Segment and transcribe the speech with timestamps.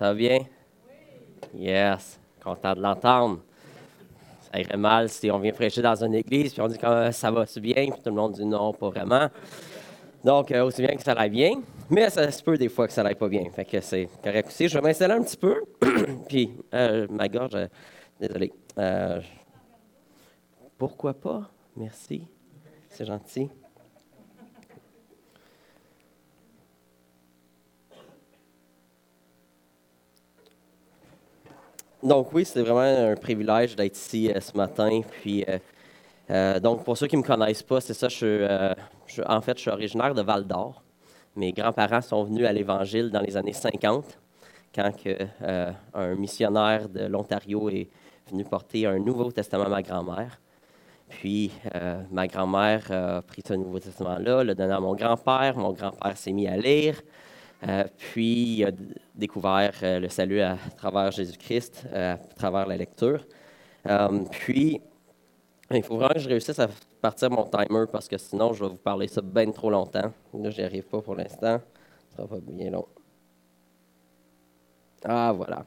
[0.00, 0.38] Ça va bien?
[1.54, 2.18] Yes.
[2.42, 3.40] Content de l'entendre.
[4.50, 7.30] Ça irait mal si on vient prêcher dans une église puis on dit que ça
[7.30, 9.28] va bien, puis tout le monde dit non, pas vraiment.
[10.24, 11.52] Donc, euh, aussi bien que ça aille bien,
[11.90, 13.44] mais ça se peut des fois que ça n'aille pas bien.
[13.50, 14.68] Fait que c'est correct aussi.
[14.68, 15.64] Je vais m'installer un petit peu.
[16.28, 17.66] puis, euh, ma gorge, euh,
[18.18, 18.54] désolé.
[20.78, 21.50] pourquoi pas?
[21.76, 22.26] Merci.
[22.88, 23.50] C'est gentil.
[32.02, 35.02] Donc oui, c'est vraiment un privilège d'être ici euh, ce matin.
[35.20, 35.58] Puis, euh,
[36.30, 38.74] euh, donc pour ceux qui ne me connaissent pas, c'est ça, je,
[39.26, 40.82] en fait, je suis originaire de Val d'Or.
[41.36, 44.18] Mes grands-parents sont venus à l'Évangile dans les années 50,
[44.74, 44.90] quand
[45.94, 47.88] un missionnaire de l'Ontario est
[48.30, 50.40] venu porter un Nouveau Testament à ma grand-mère.
[51.08, 51.52] Puis
[52.10, 55.56] ma grand-mère a pris ce Nouveau Testament-là, l'a donné à mon grand-père.
[55.56, 57.00] Mon grand-père s'est mis à lire.
[57.68, 58.70] Euh, puis, il a
[59.14, 63.26] découvert euh, le salut à travers Jésus-Christ, euh, à travers la lecture.
[64.30, 64.80] puis,
[65.70, 66.68] il faut vraiment que je réussisse à
[67.00, 70.12] partir mon timer parce que sinon, je vais vous parler ça bien trop longtemps.
[70.34, 71.60] Là, n'y arrive pas pour l'instant.
[72.16, 72.86] Ça va pas bien long.
[75.04, 75.64] Ah, voilà.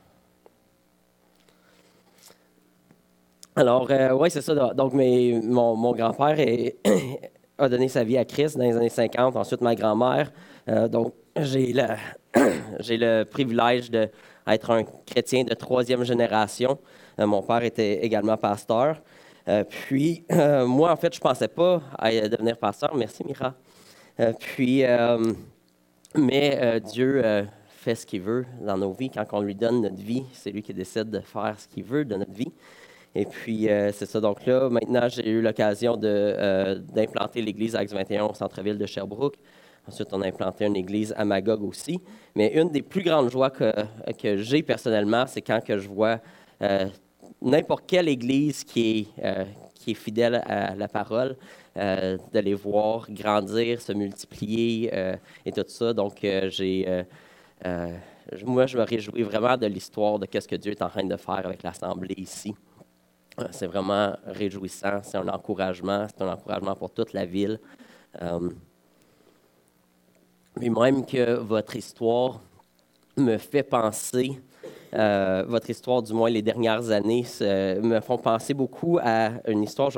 [3.56, 3.89] Alors,
[4.20, 4.73] oui, c'est ça.
[4.73, 6.38] Donc, mon, mon grand-père
[7.58, 9.36] a donné sa vie à Christ dans les années 50.
[9.36, 10.32] Ensuite, ma grand-mère.
[10.67, 11.88] Donc, j'ai le,
[12.80, 16.78] j'ai le privilège d'être un chrétien de troisième génération.
[17.20, 19.02] Euh, mon père était également pasteur.
[19.47, 22.95] Euh, puis, euh, moi, en fait, je ne pensais pas à devenir pasteur.
[22.95, 23.53] Merci, Mira.
[24.39, 24.83] puis,
[26.16, 27.23] mais Dieu
[27.67, 29.09] fait ce qu'il veut dans nos vies.
[29.09, 32.05] Quand on lui donne notre vie, c'est lui qui décide de faire ce qu'il veut
[32.05, 32.52] de notre vie.
[33.16, 34.22] Et puis, c'est ça.
[34.22, 39.36] Donc là, maintenant, j'ai eu l'occasion d'implanter l'église Axe 21 au centre-ville de Sherbrooke.
[39.88, 42.00] Ensuite, on a implanté une église à Magog aussi.
[42.36, 43.72] Mais une des plus grandes joies que,
[44.17, 46.20] que j'ai personnellement, c'est quand que je vois
[46.62, 46.88] euh,
[47.42, 49.44] n'importe quelle église qui est, euh,
[49.76, 51.36] qui est fidèle à la parole,
[51.76, 54.92] euh, de les voir grandir, se multiplier
[55.45, 55.92] et tout ça.
[55.92, 57.04] Donc, j'ai,
[58.45, 61.17] moi, je me réjouis vraiment de l'histoire de ce que Dieu est en train de
[61.17, 62.55] faire avec l'Assemblée ici.
[63.52, 67.60] C'est vraiment réjouissant, c'est un encouragement, c'est un encouragement pour toute la ville
[70.59, 72.39] mais même que votre histoire
[73.17, 74.39] me fait penser,
[74.93, 79.91] euh, votre histoire du moins les dernières années, me font penser beaucoup à une histoire.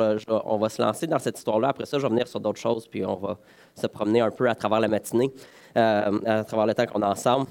[0.45, 1.69] on va se lancer dans cette histoire-là.
[1.69, 3.37] Après ça, je vais venir sur d'autres choses, puis on va
[3.75, 5.31] se promener un peu à travers la matinée,
[5.77, 7.47] euh, à travers le temps qu'on est ensemble.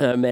[0.00, 0.30] Euh, mais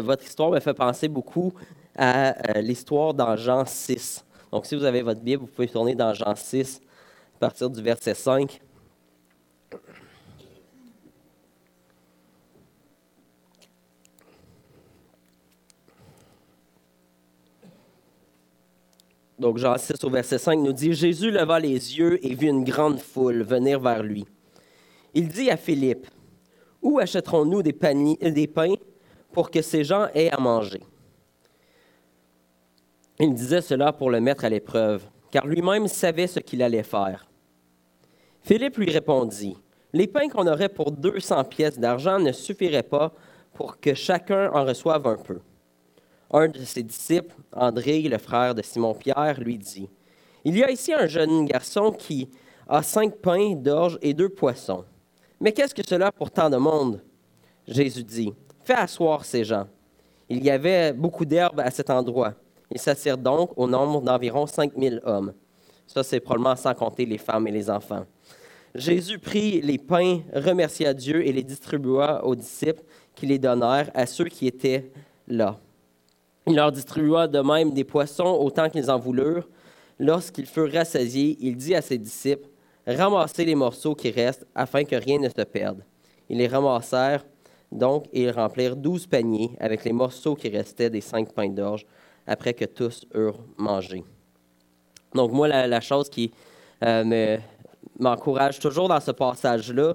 [0.00, 1.52] votre histoire me fait penser beaucoup
[1.96, 4.24] à l'histoire dans Jean 6.
[4.50, 6.80] Donc, si vous avez votre Bible, vous pouvez tourner dans Jean 6
[7.36, 8.60] à partir du verset 5.
[19.38, 22.64] Donc Jean 6 au verset 5 nous dit, Jésus leva les yeux et vit une
[22.64, 24.24] grande foule venir vers lui.
[25.14, 26.06] Il dit à Philippe,
[26.80, 27.72] Où achèterons-nous des,
[28.30, 28.74] des pains
[29.32, 30.82] pour que ces gens aient à manger?
[33.18, 37.26] Il disait cela pour le mettre à l'épreuve, car lui-même savait ce qu'il allait faire.
[38.42, 39.56] Philippe lui répondit,
[39.92, 43.12] Les pains qu'on aurait pour 200 pièces d'argent ne suffiraient pas
[43.54, 45.38] pour que chacun en reçoive un peu
[46.32, 49.88] un de ses disciples, André, le frère de Simon-Pierre, lui dit,
[50.44, 52.28] Il y a ici un jeune garçon qui
[52.68, 54.84] a cinq pains d'orge et deux poissons.
[55.40, 57.02] Mais qu'est-ce que cela pour tant de monde?
[57.66, 58.32] Jésus dit,
[58.64, 59.66] Fais asseoir ces gens.
[60.28, 62.34] Il y avait beaucoup d'herbes à cet endroit.
[62.70, 65.34] Ils s'assirent donc au nombre d'environ cinq mille hommes.
[65.86, 68.06] Ça, c'est probablement sans compter les femmes et les enfants.
[68.74, 72.82] Jésus prit les pains, remercia Dieu et les distribua aux disciples
[73.14, 74.90] qui les donnèrent à ceux qui étaient
[75.28, 75.60] là.
[76.46, 79.48] Il leur distribua de même des poissons autant qu'ils en voulurent.
[79.98, 82.48] Lorsqu'ils furent rassasiés, il dit à ses disciples,
[82.86, 85.84] Ramassez les morceaux qui restent afin que rien ne se perde.
[86.28, 87.24] Ils les ramassèrent
[87.70, 91.86] donc et ils remplirent douze paniers avec les morceaux qui restaient des cinq pains d'orge
[92.26, 94.02] après que tous eurent mangé.
[95.14, 96.32] Donc moi, la, chose qui
[96.82, 97.38] euh,
[97.98, 99.94] m'encourage toujours dans ce passage-là,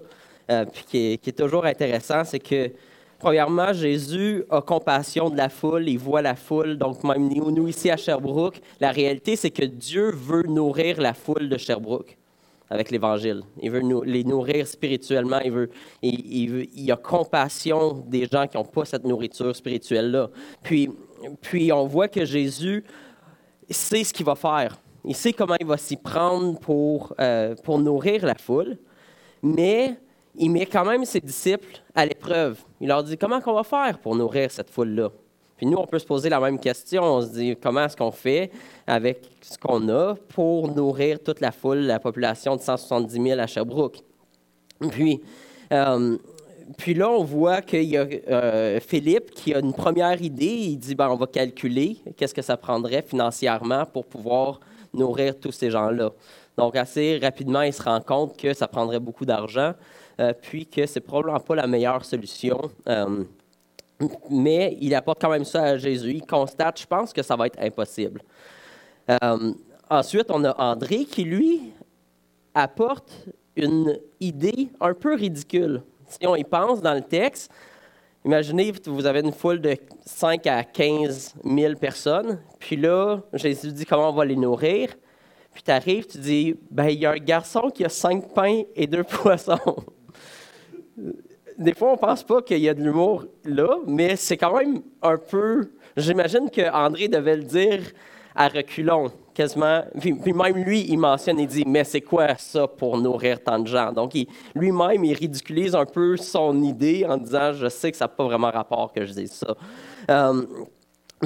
[0.49, 2.71] euh, puis qui qui est, toujours intéressant, c'est que
[3.19, 6.77] Premièrement, Jésus a compassion de la foule, il voit la foule.
[6.77, 11.49] Donc, même nous, ici à Sherbrooke, la réalité, c'est que Dieu veut nourrir la foule
[11.49, 12.15] de Sherbrooke
[12.69, 13.41] avec l'Évangile.
[13.61, 15.39] Il veut nous, les nourrir spirituellement.
[15.43, 15.69] Il, veut,
[16.03, 20.29] il, a compassion des gens qui n'ont pas cette nourriture spirituelle-là.
[20.61, 20.91] Puis,
[21.41, 22.83] puis, on voit que Jésus
[23.67, 24.79] sait ce qu'il va faire.
[25.03, 28.77] Il sait comment il va s'y prendre pour, euh, pour nourrir la foule.
[29.41, 29.97] Mais
[30.37, 32.59] il met quand même ses disciples à l'épreuve.
[32.79, 35.09] Il leur dit comment on va faire pour nourrir cette foule-là?
[35.57, 37.03] Puis nous, on peut se poser la même question.
[37.03, 38.51] On se dit comment est-ce qu'on fait
[38.85, 43.47] avec ce qu'on a pour nourrir toute la foule, la population de 170 000 à
[43.47, 43.99] Sherbrooke?
[44.91, 45.21] Puis,
[45.73, 46.17] euh,
[46.77, 50.45] puis là, on voit qu'il y a euh, Philippe qui a une première idée.
[50.45, 54.59] Il dit ben, on va calculer qu'est-ce que ça prendrait financièrement pour pouvoir
[54.93, 56.11] nourrir tous ces gens-là.
[56.57, 59.73] Donc, assez rapidement, il se rend compte que ça prendrait beaucoup d'argent,
[60.41, 62.71] puis que c'est probablement pas la meilleure solution
[64.29, 66.11] mais il apporte quand même ça à Jésus.
[66.11, 68.21] Il constate, je pense que ça va être impossible.
[69.09, 69.53] Euh,
[69.89, 71.71] ensuite, on a André qui, lui,
[72.53, 73.11] apporte
[73.55, 75.81] une idée un peu ridicule.
[76.07, 77.51] Si on y pense dans le texte,
[78.23, 79.75] imaginez, vous avez une foule de
[80.05, 84.89] 5 à 15 000 personnes, puis là, Jésus dit comment on va les nourrir.
[85.53, 88.61] Puis tu arrives, tu dis, ben, il y a un garçon qui a cinq pains
[88.75, 89.83] et deux poissons
[91.57, 94.81] des fois, on pense pas qu'il y a de l'humour là, mais c'est quand même
[95.01, 95.69] un peu.
[95.95, 97.81] J'imagine que André devait le dire
[98.35, 99.83] à reculons, quasiment.
[99.99, 103.67] Puis, même lui, il mentionne, il dit Mais c'est quoi ça pour nourrir tant de
[103.67, 104.13] gens Donc,
[104.53, 108.25] lui-même, il ridiculise un peu son idée en disant Je sais que ça n'a pas
[108.25, 109.55] vraiment rapport que je dise ça.
[110.11, 110.43] Euh,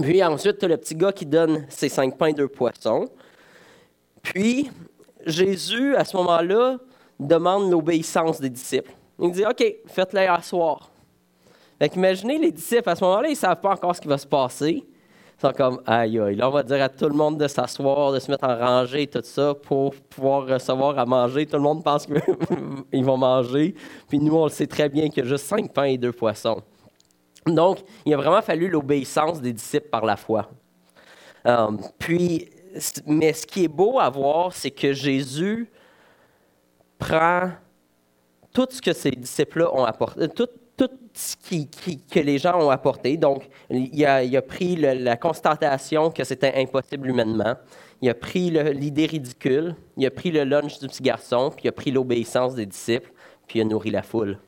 [0.02, 3.10] puis ensuite, tu as le petit gars qui donne ses cinq pains et deux poissons.
[4.24, 4.70] Puis,
[5.26, 6.78] Jésus, à ce moment-là,
[7.20, 8.94] demande l'obéissance des disciples.
[9.22, 10.90] Il dit OK, faites-le asseoir.
[11.80, 14.18] Fait imaginez les disciples, à ce moment-là, ils ne savent pas encore ce qui va
[14.18, 14.84] se passer.
[14.84, 16.36] Ils sont comme aïe aïe.
[16.36, 19.08] Là, on va dire à tout le monde de s'asseoir, de se mettre en rangée,
[19.08, 21.46] tout ça, pour pouvoir recevoir à manger.
[21.46, 23.74] Tout le monde pense qu'ils vont manger.
[24.08, 26.12] Puis nous, on le sait très bien qu'il y a juste cinq pains et deux
[26.12, 26.62] poissons.
[27.48, 30.50] Donc, il a vraiment fallu l'obéissance des disciples par la foi.
[31.48, 32.50] Euh, puis,
[33.08, 35.68] mais ce qui est beau à voir, c'est que Jésus
[37.00, 37.50] prend
[38.54, 40.48] tout ce que ces disciples-là ont apporté, tout,
[41.14, 43.18] ce qui, que les gens ont apporté.
[43.18, 47.56] Donc, il a, pris la constatation que c'était impossible humainement.
[48.02, 49.76] Il a pris l'idée ridicule.
[49.98, 53.12] Il a pris le lunch du petit garçon, puis il a pris l'obéissance des disciples,
[53.48, 54.40] puis il a nourri la foule.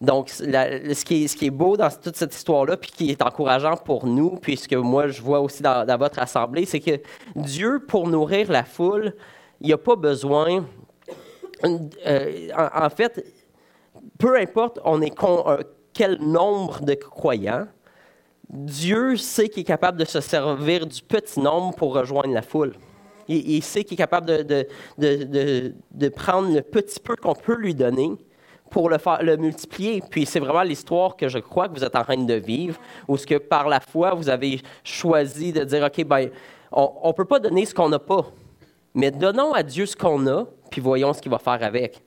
[0.00, 4.06] Donc, ce, qui est, ce, beau dans toute cette histoire-là, puis qui est encourageant pour
[4.06, 7.00] nous, puisque moi je vois aussi dans, dans votre assemblée, c'est que
[7.34, 9.14] Dieu, pour nourrir la foule,
[9.60, 10.64] il n'a pas besoin
[11.64, 13.24] euh, en, fait,
[14.18, 15.62] peu importe on est euh,
[15.92, 17.66] quel nombre de croyants,
[18.48, 22.74] Dieu sait qu'il est capable de se servir du petit nombre pour rejoindre la foule.
[23.30, 28.12] Il, sait qu'il est capable de, prendre le petit peu qu'on peut lui donner
[28.70, 30.02] pour le, faire, multiplier.
[30.08, 33.18] Puis c'est vraiment l'histoire que je crois que vous êtes en train de vivre, où
[33.18, 36.30] ce que par la foi, vous avez choisi de dire, OK, ben,
[36.72, 38.24] on ne peut pas donner ce qu'on n'a pas,
[38.94, 42.02] mais donnons à Dieu ce qu'on a, puis voyons ce qu'il va faire avec.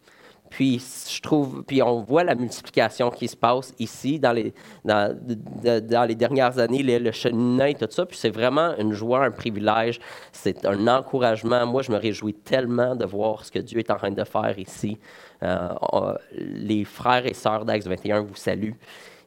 [0.51, 6.05] Puis je trouve, puis on voit la multiplication qui se passe ici dans les, dans,
[6.05, 8.05] les dernières années, le cheminement et tout ça.
[8.05, 10.01] Puis c'est vraiment une joie, un privilège,
[10.33, 11.65] c'est un encouragement.
[11.65, 14.59] Moi, je me réjouis tellement de voir ce que Dieu est en train de faire
[14.59, 14.99] ici.
[15.41, 15.69] Euh,
[16.33, 18.75] les frères et sœurs d'Axe 21 vous saluent.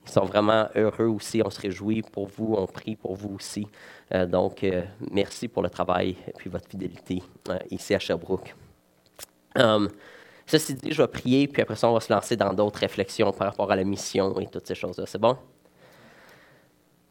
[0.06, 1.42] Ils sont vraiment heureux aussi.
[1.44, 3.66] On se réjouit pour vous, on prie pour vous aussi.
[4.14, 7.22] Euh, donc, euh, merci pour le travail et puis votre fidélité
[7.70, 8.54] ici à Sherbrooke.
[9.56, 9.88] Um,
[10.46, 13.32] ceci dit, je vais prier, puis après ça, on va se lancer dans d'autres réflexions
[13.32, 15.04] par rapport à la mission et toutes ces choses-là.
[15.06, 15.36] C'est bon?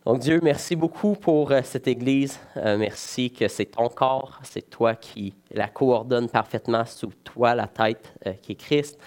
[0.06, 2.38] Donc Dieu, merci beaucoup pour euh, cette Église.
[2.58, 7.68] Euh, merci que c'est ton corps, c'est toi qui la coordonne parfaitement sous toi, la
[7.68, 9.00] tête euh, qui est Christ.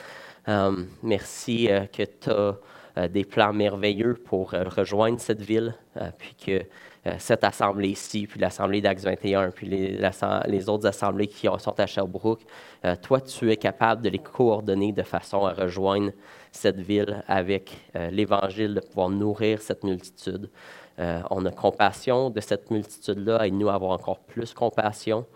[0.49, 2.57] Um, merci que tu as
[2.97, 5.75] des plans merveilleux pour rejoindre cette ville,
[6.19, 6.67] puis que
[7.07, 11.87] euh, cette assemblée ici, puis l'assemblée d'Axe 21, puis les, autres assemblées qui sont à
[11.87, 12.43] Sherbrooke,
[12.85, 16.11] euh, toi, tu es capable de les coordonner de façon à rejoindre
[16.51, 20.51] cette ville avec euh, l'Évangile, de pouvoir nourrir cette multitude.
[20.99, 25.27] on a compassion de cette multitude-là, et nous avoir encore plus compassion,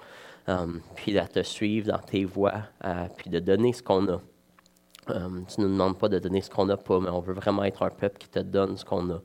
[0.96, 2.62] puis de te suivre dans tes voies,
[3.18, 4.20] puis de donner ce qu'on a.
[5.12, 7.64] tu ne nous demandes pas de donner ce qu'on n'a pas, mais on veut vraiment
[7.64, 9.20] être un peuple qui te donne ce qu'on a.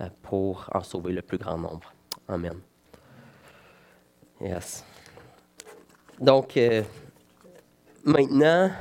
[0.00, 1.92] Euh, pour en sauver le plus grand nombre.
[2.26, 2.58] Amen.
[4.40, 4.84] Yes.
[6.18, 6.82] Donc, euh,
[8.04, 8.72] maintenant,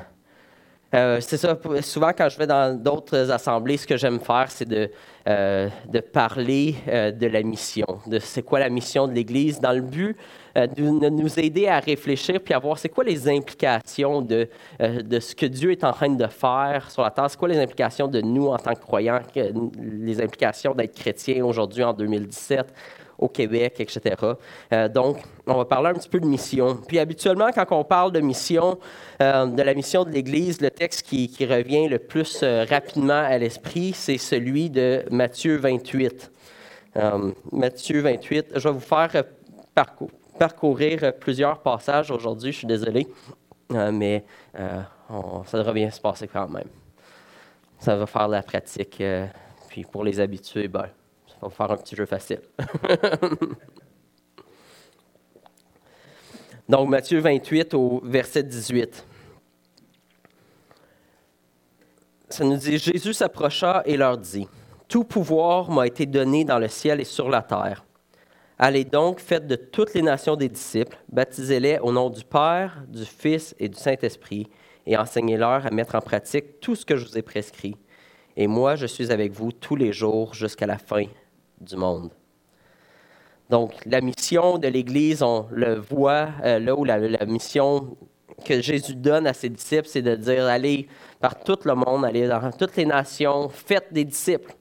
[0.94, 4.68] euh, c'est ça, souvent quand je vais dans d'autres assemblées, ce que j'aime faire, c'est
[4.68, 4.90] de,
[5.26, 10.18] de parler de la mission, de c'est quoi la mission de l'Église, dans le but
[10.56, 14.48] euh, de nous aider à réfléchir puis à voir c'est quoi les implications de,
[14.82, 17.48] euh, de ce que Dieu est en train de faire sur la terre, c'est quoi
[17.48, 22.72] les implications de nous en tant que croyants, les implications d'être chrétiens aujourd'hui en 2017
[23.24, 24.16] au Québec, etc.
[24.74, 26.78] Euh, donc, on va parler un petit peu de mission.
[26.88, 28.78] Puis habituellement, quand on parle de mission,
[29.22, 33.38] euh, de la mission de l'Église, le texte qui, revient le plus euh, rapidement à
[33.38, 36.32] l'esprit, c'est celui de Matthieu 28.
[37.52, 39.24] Matthieu 28, je vais vous faire
[40.38, 43.08] parcourir plusieurs passages aujourd'hui, je suis désolé,
[43.72, 44.24] mais
[44.60, 46.68] ça devrait bien se passer quand même.
[47.80, 49.02] Ça va faire la pratique.
[49.70, 50.86] puis pour les habitués, ben,
[51.42, 52.42] on va faire un petit jeu facile.
[56.70, 59.06] Donc, Matthieu 28 au verset 18.
[62.30, 64.48] Ça nous dit, Jésus s'approcha et leur dit,
[64.88, 67.84] Tout pouvoir m'a été donné dans le ciel et sur la terre.
[68.58, 73.04] Allez donc, faites de toutes les nations des disciples, baptisez-les au nom du Père, du
[73.04, 74.48] Fils et du Saint-Esprit,
[74.86, 77.76] et enseignez-leur à mettre en pratique tout ce que je vous ai prescrit.
[78.38, 81.06] Et moi, je suis avec vous tous les jours jusqu'à la fin
[81.64, 82.10] du monde.
[83.50, 87.96] Donc, la mission de l'Église, on le voit euh, là où la, mission
[88.46, 90.88] que Jésus donne à ses disciples, c'est de dire allez
[91.20, 94.54] par tout le monde, allez dans toutes les nations, faites des disciples,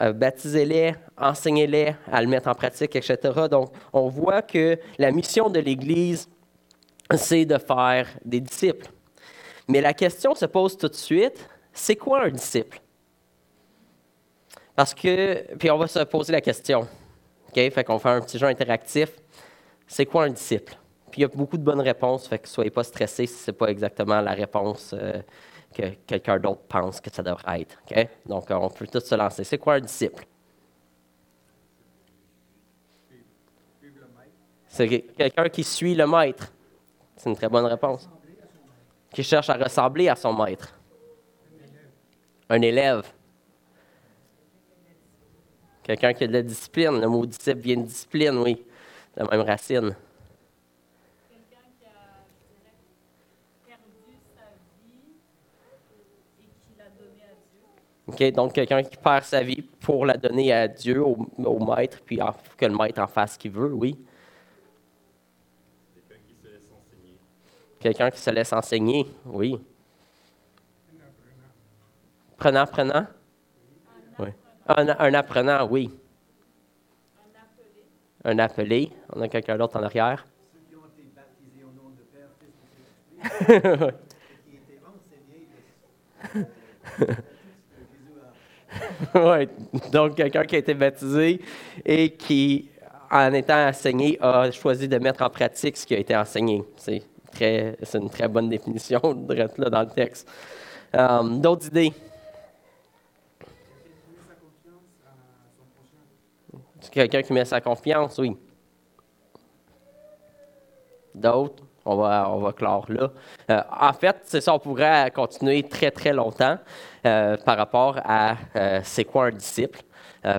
[0.00, 3.18] euh, baptisez-les, enseignez-les à le mettre en pratique, etc.
[3.50, 6.28] Donc, on voit que la mission de l'Église,
[7.14, 8.88] c'est de faire des disciples.
[9.68, 12.80] Mais la question se pose tout de suite c'est quoi un disciple?
[14.76, 16.80] Parce que, puis on va se poser la question.
[16.80, 17.54] OK?
[17.54, 19.10] Fait qu'on fait un petit jeu interactif.
[19.86, 20.76] C'est quoi un disciple?
[21.10, 23.50] Puis il y a beaucoup de bonnes réponses, fait que soyez pas stressés si ce
[23.50, 25.22] n'est pas exactement la réponse euh,
[25.72, 27.78] que quelqu'un d'autre pense que ça devrait être.
[27.90, 28.08] OK?
[28.26, 29.44] Donc, on peut tous se lancer.
[29.44, 30.26] C'est quoi un disciple?
[34.68, 36.52] C'est quelqu'un qui suit le maître.
[37.16, 38.10] C'est une très bonne réponse.
[39.10, 40.78] Qui cherche à ressembler à son maître.
[42.50, 43.10] Un élève.
[45.86, 47.00] Quelqu'un qui a de la discipline.
[47.00, 48.60] Le mot disciple vient de discipline, oui.
[49.14, 49.94] La même racine.
[51.30, 51.92] Quelqu'un qui a
[53.64, 53.92] perdu
[54.34, 54.50] sa
[54.82, 55.14] vie
[56.40, 57.62] et qui l'a donnée à Dieu.
[58.08, 62.18] OK, donc quelqu'un qui perd sa vie pour la donner à Dieu, au, maître, puis
[62.56, 63.96] que le maître en fasse ce qu'il veut, oui.
[65.94, 67.16] Quelqu'un qui se laisse enseigner.
[67.78, 69.60] Quelqu'un qui se laisse enseigner, oui.
[72.36, 73.06] Prenant, prenant.
[74.68, 75.90] Un, apprenant, oui.
[78.24, 78.90] Un appelé.
[79.14, 80.26] On a quelqu'un d'autre en arrière.
[80.52, 83.92] Ceux qui ont été baptisés au nom de Père,
[89.14, 89.48] oui,
[89.92, 91.40] donc quelqu'un qui a été baptisé
[91.84, 92.68] et qui,
[93.10, 96.64] en étant enseigné, a choisi de mettre en pratique ce qui a été enseigné.
[96.76, 97.04] C'est
[97.94, 100.28] une très bonne définition de là dans le texte.
[100.94, 101.92] Euh, d'autres idées?
[106.90, 108.36] Quelqu'un qui met sa confiance, oui.
[111.14, 113.10] D'autres, on va, on va clore là.
[113.50, 116.58] Euh, en fait, c'est ça, on pourrait continuer très, très longtemps
[117.06, 119.80] euh, par rapport à euh, c'est quoi un disciple?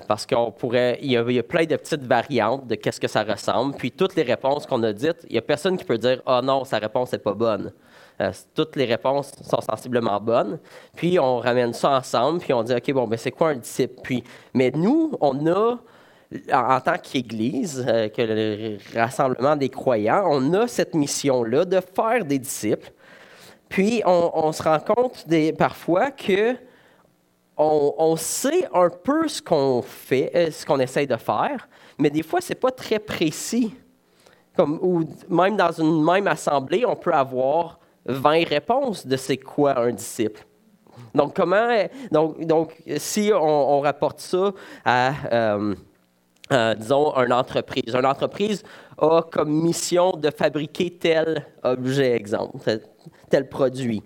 [0.06, 3.74] parce qu'on pourrait, il y, a, plein de petites variantes de qu'est-ce que ça ressemble.
[3.77, 6.39] Puis toutes les réponses qu'on a dites, il n'y a personne qui peut dire Ah
[6.42, 7.72] oh non, sa réponse n'est pas bonne.
[8.54, 10.60] toutes les réponses sont sensiblement bonnes.
[10.94, 13.94] Puis on ramène ça ensemble, puis on dit OK, bon, ben c'est quoi un disciple?
[14.04, 15.77] Puis, mais nous, on a
[16.51, 22.25] en tant qu'Église, euh, que le rassemblement des croyants, on a cette mission-là de faire
[22.25, 22.91] des disciples.
[23.69, 25.25] Puis on, se rend compte
[25.57, 26.55] parfois que
[27.57, 31.67] on, sait un peu ce qu'on fait, euh, ce qu'on essaye de faire,
[31.98, 33.74] mais des fois, ce n'est pas très précis.
[34.55, 39.79] Comme, ou même dans une même assemblée, on peut avoir 20 réponses de c'est quoi
[39.79, 40.46] un disciple.
[41.13, 41.67] Donc, comment,
[42.12, 44.51] donc, donc si on, rapporte ça
[44.86, 45.75] à, euh,
[46.51, 47.94] euh, disons, une entreprise.
[47.94, 48.63] Une entreprise
[48.98, 52.58] a comme mission de fabriquer tel objet, exemple,
[53.30, 54.01] tel, produit.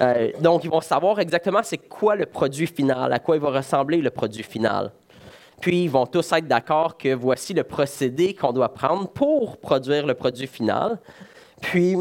[0.00, 3.50] Euh, donc, ils vont savoir exactement c'est quoi le produit final, à quoi il va
[3.50, 4.92] ressembler le produit final.
[5.60, 10.06] Puis, ils vont tous être d'accord que voici le procédé qu'on doit prendre pour produire
[10.06, 10.98] le produit final.
[11.60, 11.96] Puis,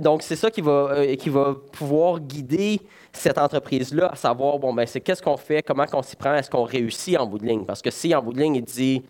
[0.00, 2.80] donc, c'est ça qui va, euh, qui va pouvoir guider
[3.16, 6.50] cette entreprise-là à savoir, bon, ben, c'est qu'est-ce qu'on fait, comment on s'y prend, est-ce
[6.50, 7.64] qu'on réussit en bout de ligne?
[7.64, 9.02] Parce que si en bout de ligne, il dit,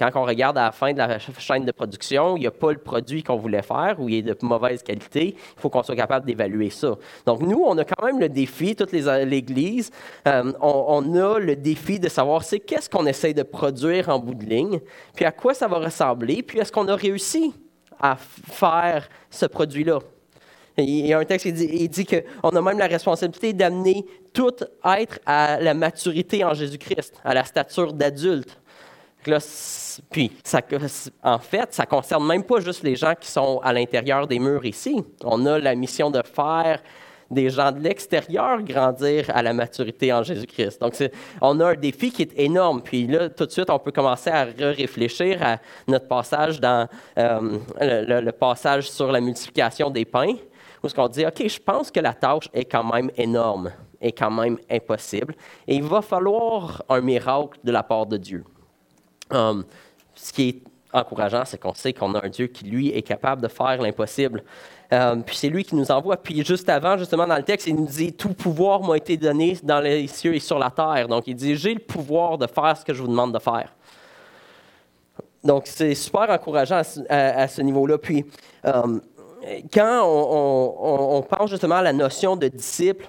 [0.00, 2.72] quand on regarde à la fin de la chaîne de production, il n'y a pas
[2.72, 5.96] le produit qu'on voulait faire ou il est de mauvaise qualité, il faut qu'on soit
[5.96, 6.96] capable d'évaluer ça.
[7.26, 9.90] Donc, nous, on a quand même le défi, toute l'Église,
[10.26, 14.34] euh, on, a le défi de savoir c'est qu'est-ce qu'on essaie de produire en bout
[14.34, 14.80] de ligne,
[15.14, 17.52] puis à quoi ça va ressembler, puis est-ce qu'on a réussi
[18.00, 19.98] à faire ce produit-là?
[20.84, 25.18] Il y a un texte qui dit, qu'on a même la responsabilité d'amener tout être
[25.26, 28.58] à la maturité en Jésus-Christ, à la stature d'adulte.
[30.10, 30.32] puis,
[31.22, 34.64] en fait, ça concerne même pas juste les gens qui sont à l'intérieur des murs
[34.64, 35.02] ici.
[35.24, 36.80] On a la mission de faire
[37.30, 40.80] des gens de l'extérieur grandir à la maturité en Jésus-Christ.
[40.80, 40.94] Donc,
[41.40, 42.82] on a un défi qui est énorme.
[42.82, 47.58] Puis là, tout de suite, on peut commencer à réfléchir à notre passage dans euh,
[47.80, 50.34] le, passage sur la multiplication des pains,
[50.82, 53.70] où ce qu'on dit, OK, je pense que la tâche est quand même énorme,
[54.00, 55.34] est quand même impossible,
[55.66, 58.44] et il va falloir un miracle de la part de Dieu.
[59.30, 59.64] Um,
[60.14, 63.42] ce qui est encourageant, c'est qu'on sait qu'on a un Dieu qui, lui, est capable
[63.42, 64.42] de faire l'impossible.
[64.90, 66.16] Um, puis c'est lui qui nous envoie.
[66.16, 69.56] Puis juste avant, justement, dans le texte, il nous dit Tout pouvoir m'a été donné
[69.62, 71.06] dans les cieux et sur la terre.
[71.06, 73.72] Donc il dit J'ai le pouvoir de faire ce que je vous demande de faire.
[75.44, 77.98] Donc c'est super encourageant à, ce niveau-là.
[77.98, 78.24] Puis
[78.64, 79.00] um,
[79.72, 83.06] quand on, pense justement à la notion de disciple,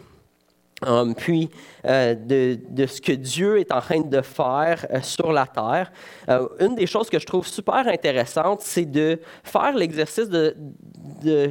[0.84, 1.48] Um, puis
[1.86, 5.92] euh, de, ce que Dieu est en train de faire euh, sur la terre.
[6.28, 10.56] Euh, une des choses que je trouve super intéressante, c'est de faire l'exercice de,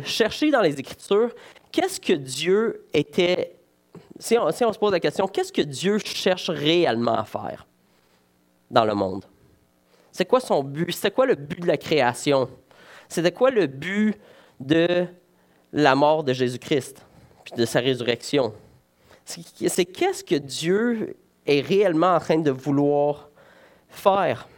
[0.04, 1.30] chercher dans les Écritures
[1.70, 3.54] qu'est-ce que Dieu était,
[4.18, 7.68] si on, si on se pose la question, qu'est-ce que Dieu cherche réellement à faire
[8.68, 9.24] dans le monde?
[10.10, 10.90] C'est quoi son but?
[10.90, 12.48] C'est quoi le but de la création?
[13.08, 14.16] C'était quoi le but
[14.60, 15.06] de
[15.72, 17.04] la mort de Jésus-Christ,
[17.44, 18.52] puis de sa résurrection?
[19.24, 23.30] c'est qu'est-ce que Dieu est réellement en train de vouloir
[23.88, 24.48] faire?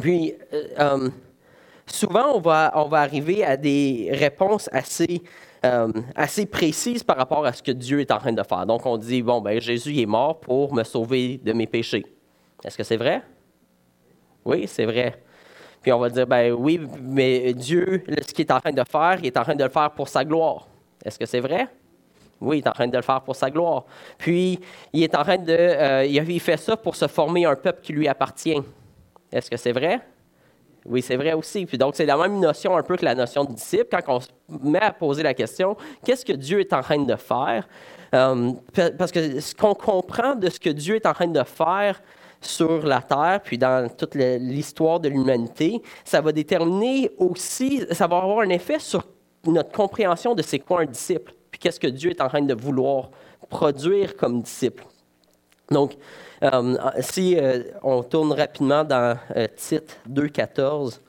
[0.00, 1.10] Puis, euh, euh,
[1.86, 5.22] souvent, on va, on va arriver à des réponses assez,
[5.64, 8.66] euh, assez précises par rapport à ce que Dieu est en train de faire.
[8.66, 12.04] Donc, on dit, bon, ben, Jésus est mort pour me sauver de mes péchés.
[12.64, 13.22] Est-ce que c'est vrai?
[14.44, 15.22] Oui, c'est vrai.
[15.82, 19.18] Puis on va dire, ben oui, mais Dieu, ce qu'il est en train de faire,
[19.20, 20.66] il est en train de le faire pour sa gloire.
[21.04, 21.68] Est-ce que c'est vrai?
[22.40, 23.84] Oui, il est en train de le faire pour sa gloire.
[24.16, 24.60] Puis,
[24.92, 25.56] il est en train de.
[25.56, 28.60] Euh, il fait ça pour se former un peuple qui lui appartient.
[29.32, 30.00] Est-ce que c'est vrai?
[30.84, 31.66] Oui, c'est vrai aussi.
[31.66, 33.86] Puis donc, c'est la même notion un peu que la notion de disciple.
[33.90, 34.28] Quand on se
[34.62, 37.68] met à poser la question, qu'est-ce que Dieu est en train de faire?
[38.14, 38.52] Euh,
[38.96, 42.00] parce que ce qu'on comprend de ce que Dieu est en train de faire
[42.40, 48.18] sur la terre, puis dans toute l'histoire de l'humanité, ça va déterminer aussi, ça va
[48.18, 49.04] avoir un effet sur
[49.44, 53.10] notre compréhension de c'est quoi un disciple qu'est-ce que Dieu est en train de vouloir
[53.48, 54.84] produire comme disciple.
[55.70, 55.96] Donc,
[56.42, 61.00] euh, si euh, on tourne rapidement dans euh, Tite 2.14,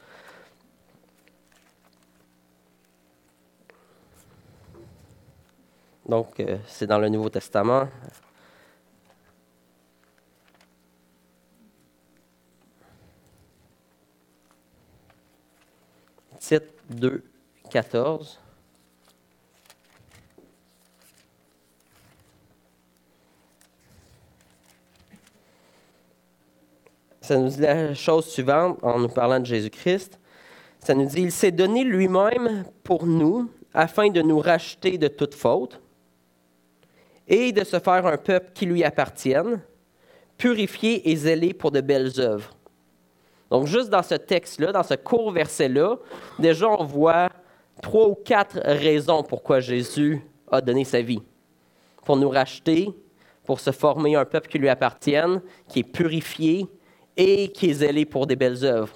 [6.07, 7.87] donc c'est dans le Nouveau Testament.
[16.49, 18.39] Tite 2.14.
[27.21, 30.19] ça nous dit la chose suivante en nous parlant de Jésus-Christ.
[30.79, 35.35] Ça nous dit, il s'est donné lui-même pour nous afin de nous racheter de toute
[35.35, 35.79] faute
[37.27, 39.61] et de se faire un peuple qui lui appartienne,
[40.39, 42.58] purifié et zélé pour de belles œuvres.
[43.49, 45.97] Donc juste dans ce texte-là, dans ce court verset-là,
[46.37, 47.29] déjà on voit
[47.81, 51.21] trois ou quatre raisons pourquoi Jésus a donné sa vie.
[52.05, 52.89] Pour nous racheter,
[53.45, 56.67] pour se former un peuple qui lui appartienne, qui est purifié,
[57.17, 58.95] et qui est zélé pour des belles œuvres.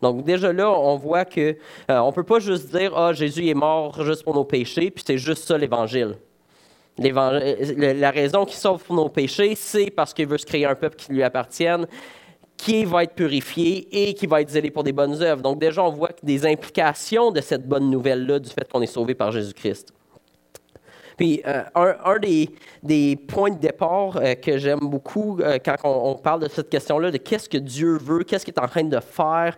[0.00, 1.56] Donc déjà là, on voit que
[1.90, 5.04] euh, on peut pas juste dire ah Jésus est mort juste pour nos péchés, puis
[5.06, 6.16] c'est juste ça l'évangile.
[6.96, 10.96] La raison qu'il sauve pour nos péchés, c'est parce qu'il veut se créer un peuple
[10.96, 11.86] qui lui appartienne,
[12.60, 15.40] qui va être purifié et qui va être zélé pour des bonnes œuvres.
[15.40, 19.14] Donc déjà, on voit des implications de cette bonne nouvelle-là, du fait qu'on est sauvé
[19.14, 19.94] par Jésus-Christ.
[21.16, 26.42] Puis euh, un, des, points de départ euh, que j'aime beaucoup euh, quand on, parle
[26.42, 29.56] de cette question-là, de qu'est-ce que Dieu veut, qu'est-ce qu'il est en train de faire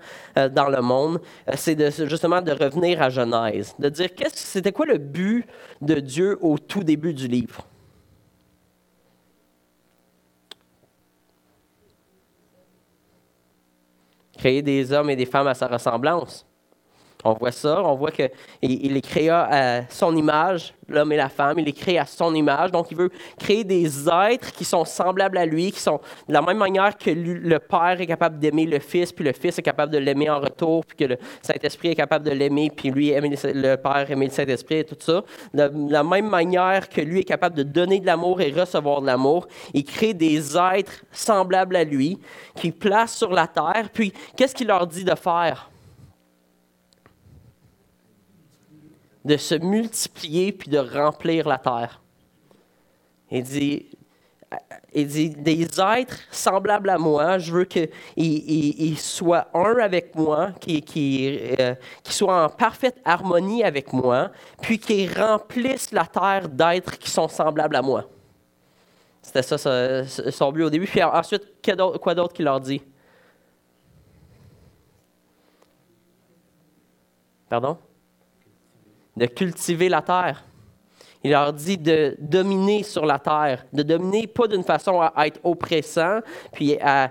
[0.53, 1.21] dans le monde,
[1.57, 5.45] c'est justement de revenir à Genèse, de dire qu'est-ce, c'était quoi le but
[5.81, 7.67] de Dieu au tout début du livre?
[14.43, 16.45] Créer des hommes et des femmes à sa ressemblance.
[17.25, 18.31] On voit ça, on voit qu'il
[18.63, 22.35] il les créa à son image, l'homme et la femme, il les crée à son
[22.35, 22.71] image.
[22.73, 26.43] Donc, il veut créer des êtres qui sont semblables à lui, qui sont de la
[26.43, 29.93] même manière que le Père est capable d'aimer le Fils, puis le Fils est capable
[29.93, 33.31] de l'aimer en retour, puis que le Saint-Esprit est capable de l'aimer, puis lui, aimer
[33.31, 35.23] le Père, aimer le Saint-Esprit et tout ça.
[35.55, 39.07] De la même manière que lui est capable de donner de l'amour et recevoir de
[39.07, 42.19] l'amour, il crée des êtres semblables à lui,
[42.57, 43.89] qu'il place sur la terre.
[43.93, 45.72] Puis, qu'est-ce qu'il leur dit de faire?
[49.25, 52.01] De se multiplier puis de remplir la terre.
[53.31, 53.87] Il dit,
[54.93, 61.57] il dit, des êtres semblables à moi, je veux qu'ils soient un avec moi, qu'ils
[61.59, 64.31] euh, soient en parfaite harmonie avec moi,
[64.61, 68.05] puis qu'ils remplissent la terre d'êtres qui sont semblables à moi.
[69.23, 70.87] C'était ça son but au début.
[70.87, 71.45] Puis ensuite,
[72.01, 72.83] quoi d'autre qu'il leur dit?
[77.49, 77.79] Pardon?
[79.17, 80.43] De cultiver la terre.
[81.25, 85.39] Il leur dit de dominer sur la terre, de dominer pas d'une façon à être
[85.45, 86.21] oppressant,
[86.53, 87.11] puis à,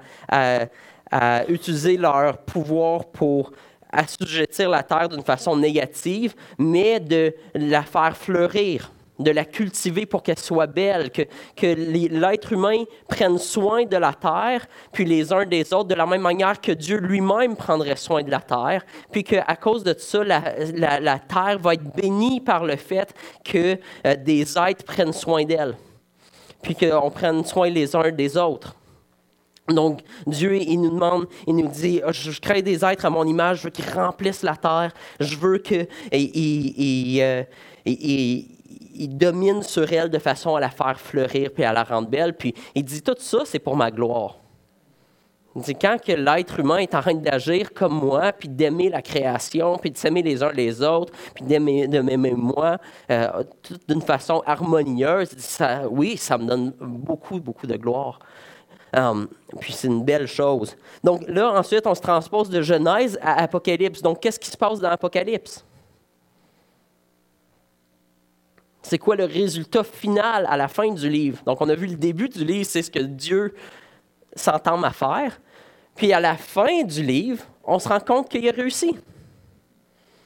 [1.47, 3.51] utiliser leur pouvoir pour
[3.91, 10.23] assujettir la terre d'une façon négative, mais de la faire fleurir de la cultiver pour
[10.23, 11.23] qu'elle soit belle, que,
[11.55, 16.05] que l'être humain prenne soin de la terre, puis les uns des autres, de la
[16.05, 20.23] même manière que Dieu lui-même prendrait soin de la terre, puis qu'à cause de ça,
[20.23, 25.75] la, terre va être bénie par le fait que euh, des êtres prennent soin d'elle,
[26.61, 28.75] puis qu'on prenne soin les uns des autres.
[29.67, 33.25] Donc, Dieu, il nous demande, il nous dit, ah, je crée des êtres à mon
[33.25, 35.87] image, je veux qu'ils remplissent la terre, je veux qu'ils
[38.95, 42.35] il domine sur elle de façon à la faire fleurir puis à la rendre belle.
[42.35, 44.37] Puis il dit tout ça, c'est pour ma gloire.
[45.55, 49.01] Il dit quand que l'être humain est en train d'agir comme moi, puis d'aimer la
[49.01, 52.77] création, puis de s'aimer les uns les autres, puis d'aimer moi
[53.09, 53.43] euh,
[53.87, 58.19] d'une façon harmonieuse, ça, oui, ça me donne beaucoup, beaucoup de gloire.
[58.93, 60.75] Um, puis c'est une belle chose.
[61.03, 64.01] Donc là, ensuite, on se transpose de Genèse à Apocalypse.
[64.01, 65.63] Donc, qu'est-ce qui se passe dans Apocalypse?
[68.81, 71.41] C'est quoi le résultat final à la fin du livre?
[71.45, 73.53] Donc, on a vu le début du livre, c'est ce que Dieu
[74.35, 75.39] s'entend à faire.
[75.95, 78.95] Puis à la fin du livre, on se rend compte qu'il a réussi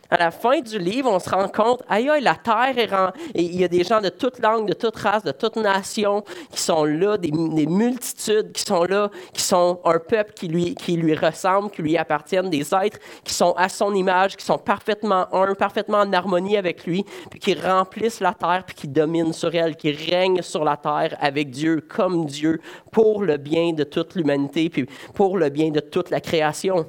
[0.09, 3.09] à la fin du livre, on se rend compte, aïe, aïe, la terre est rend...
[3.33, 6.23] Et il y a des gens de toute langue, de toute race, de toute nation
[6.51, 10.95] qui sont là, des, multitudes qui sont là, qui sont un peuple qui lui, qui
[10.95, 15.27] lui ressemble, qui lui appartiennent, des êtres qui sont à son image, qui sont parfaitement
[15.33, 19.53] un, parfaitement en harmonie avec lui, puis qui remplissent la terre, puis qui dominent sur
[19.55, 24.15] elle, qui règnent sur la terre avec Dieu, comme Dieu, pour le bien de toute
[24.15, 26.85] l'humanité, puis pour le bien de toute la création.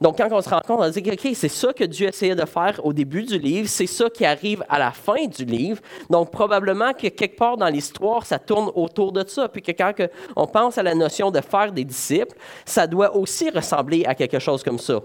[0.00, 2.34] Donc, quand on se rend compte, on se dit, OK, c'est ça que Dieu essayait
[2.34, 5.80] de faire au début du livre, c'est ça qui arrive à la fin du livre.
[6.10, 9.48] Donc, probablement que quelque part dans l'histoire, ça tourne autour de ça.
[9.48, 9.92] Puis que quand
[10.34, 14.40] on pense à la notion de faire des disciples, ça doit aussi ressembler à quelque
[14.40, 15.00] chose comme ça.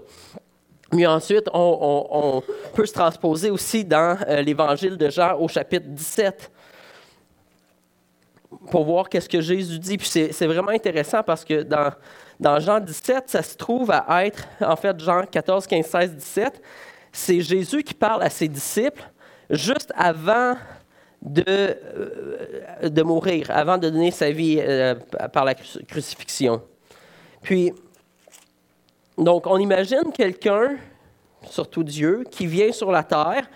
[0.92, 2.42] Mais ensuite, on,
[2.74, 6.50] peut se transposer aussi dans euh, l'évangile de Jean au chapitre 17
[8.70, 9.96] pour voir qu'est-ce que Jésus dit.
[9.96, 11.92] Puis c'est vraiment intéressant parce que dans
[12.40, 16.62] dans Jean 17, ça se trouve à être, en fait, Jean 14, 15, 16, 17,
[17.12, 19.02] c'est Jésus qui parle à ses disciples
[19.50, 20.54] juste avant
[21.20, 24.94] de, euh, mourir, avant de donner sa vie euh,
[25.32, 26.62] par la crucifixion.
[27.42, 27.74] Puis,
[29.18, 30.76] donc, on imagine quelqu'un,
[31.42, 33.50] surtout Dieu, qui vient sur la terre,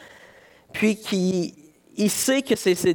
[0.72, 1.54] puis qui
[1.96, 2.94] il sait que c'est ses,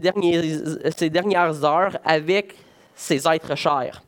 [0.96, 2.54] ses dernières heures avec
[2.96, 4.04] ses êtres chers.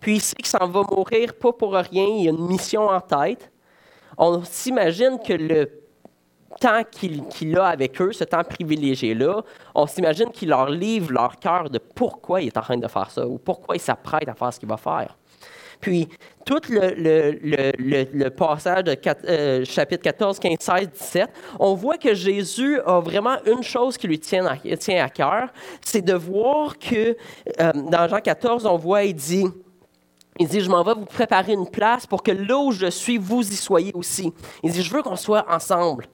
[0.00, 3.00] Puis il sait qu'il s'en va mourir pas pour rien, il a une mission en
[3.00, 3.50] tête.
[4.16, 5.70] On s'imagine que le
[6.60, 9.42] temps qu'il a avec eux, ce temps privilégié-là,
[9.74, 13.10] on s'imagine qu'il leur livre leur cœur de pourquoi il est en train de faire
[13.10, 15.16] ça ou pourquoi il s'apprête à faire ce qu'il va faire.
[15.80, 16.08] Puis,
[16.44, 18.96] tout le, passage de
[19.28, 21.28] euh, chapitre 14, 15, 16, 17,
[21.60, 26.14] on voit que Jésus a vraiment une chose qui lui tient à, cœur, c'est de
[26.14, 27.16] voir que
[27.60, 29.46] euh, dans Jean 14, on voit, il dit,
[30.38, 33.18] il dit, je m'en vais vous préparer une place pour que là où je suis,
[33.18, 34.32] vous y soyez aussi.
[34.62, 36.06] Il dit, je veux qu'on soit ensemble.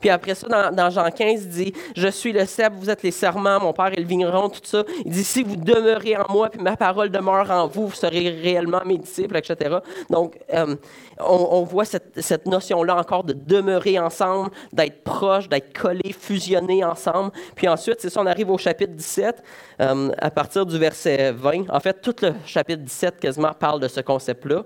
[0.00, 3.10] Puis après ça, dans, Jean 15, il dit Je suis le cèpe, vous êtes les
[3.10, 4.84] serments, mon Père est le vigneron, tout ça.
[5.04, 8.30] Il dit Si vous demeurez en moi, puis ma parole demeure en vous, vous serez
[8.30, 9.78] réellement mes disciples, etc.
[10.10, 10.76] Donc, euh,
[11.20, 17.30] on, voit cette, notion-là encore de demeurer ensemble, d'être proche, d'être collé, fusionné ensemble.
[17.54, 19.42] Puis ensuite, c'est ça, on arrive au chapitre 17,
[19.80, 21.70] euh, à partir du verset 20.
[21.70, 24.62] En fait, tout le chapitre 17 quasiment parle de ce concept-là.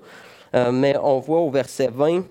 [0.54, 2.24] Euh, mais on voit au verset 20.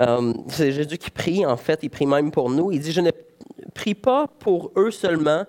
[0.00, 2.72] Euh, c'est Jésus qui prie, en fait, il prie même pour nous.
[2.72, 3.10] Il dit, je ne
[3.74, 5.44] prie pas pour eux seulement,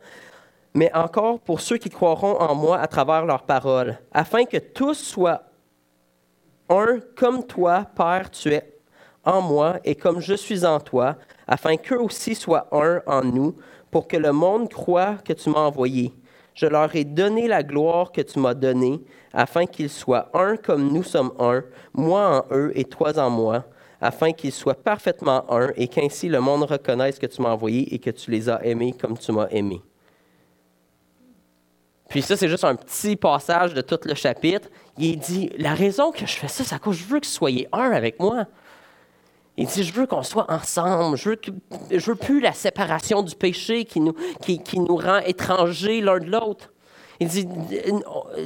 [0.74, 4.96] mais encore pour ceux qui croiront en moi à travers leurs paroles, afin que tous
[4.96, 5.44] soient
[6.70, 8.78] un comme toi, Père, tu es
[9.24, 13.56] en moi et comme je suis en toi, afin qu'eux aussi soient un en nous,
[13.90, 16.14] pour que le monde croie que tu m'as envoyé.
[16.54, 19.02] Je leur ai donné la gloire que tu m'as donnée,
[19.34, 23.66] afin qu'ils soient un comme nous sommes un, moi en eux et toi en moi,
[24.02, 28.00] afin qu'ils soient parfaitement un et qu'ainsi le monde reconnaisse que tu m'as envoyé et
[28.00, 29.82] que tu les as aimés comme tu m'as aimé.
[32.10, 34.68] Puis ça, c'est juste un petit passage de tout le chapitre.
[34.98, 37.32] Il dit, la raison que je fais ça, c'est à que je veux que vous
[37.32, 38.48] soyez un avec moi.
[39.56, 41.16] Il dit, je veux qu'on soit ensemble.
[41.16, 41.40] Je veux,
[41.92, 46.72] veux plus la séparation du péché qui nous rend étrangers l'un de l'autre.
[47.22, 47.48] Il dit,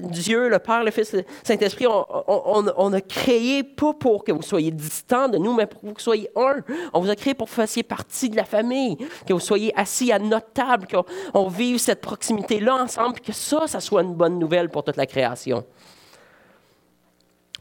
[0.02, 4.70] Dieu, le Père, le Fils, le Saint-Esprit, on, a créé pas pour que vous soyez
[4.70, 6.58] distants de nous, mais pour que vous soyez un.
[6.94, 9.72] On vous a créé pour que vous fassiez partie de la famille, que vous soyez
[9.80, 10.88] assis à notre table,
[11.34, 15.06] qu'on vive cette proximité-là ensemble, que ça, ça soit une bonne nouvelle pour toute la
[15.06, 15.64] création.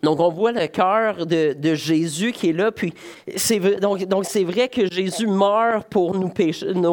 [0.05, 2.71] Donc, on voit le cœur de, Jésus qui est là.
[2.71, 2.93] Puis,
[3.81, 6.29] donc, donc, c'est vrai que Jésus meurt pour nos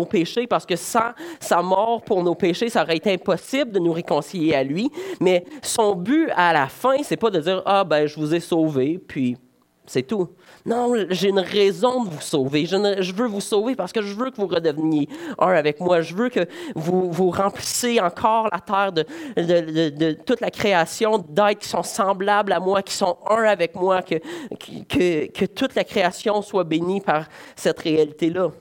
[0.06, 3.94] péchés, parce que sans sa mort pour nos péchés, ça aurait été impossible de nous
[3.94, 4.90] réconcilier à lui.
[5.20, 8.40] Mais son but à la fin, c'est pas de dire Ah, ben, je vous ai
[8.40, 9.38] sauvé, puis
[9.86, 10.30] c'est tout.
[10.66, 12.66] Non, j'ai une raison de vous sauver.
[12.66, 16.02] Je, veux vous sauver parce que je veux que vous redeveniez un avec moi.
[16.02, 16.46] Je veux que
[16.76, 22.84] vous, remplissiez encore la terre de, toute la création d'êtres qui sont semblables à moi,
[22.84, 28.52] qui sont un avec moi, que, toute la création soit bénie par cette réalité-là.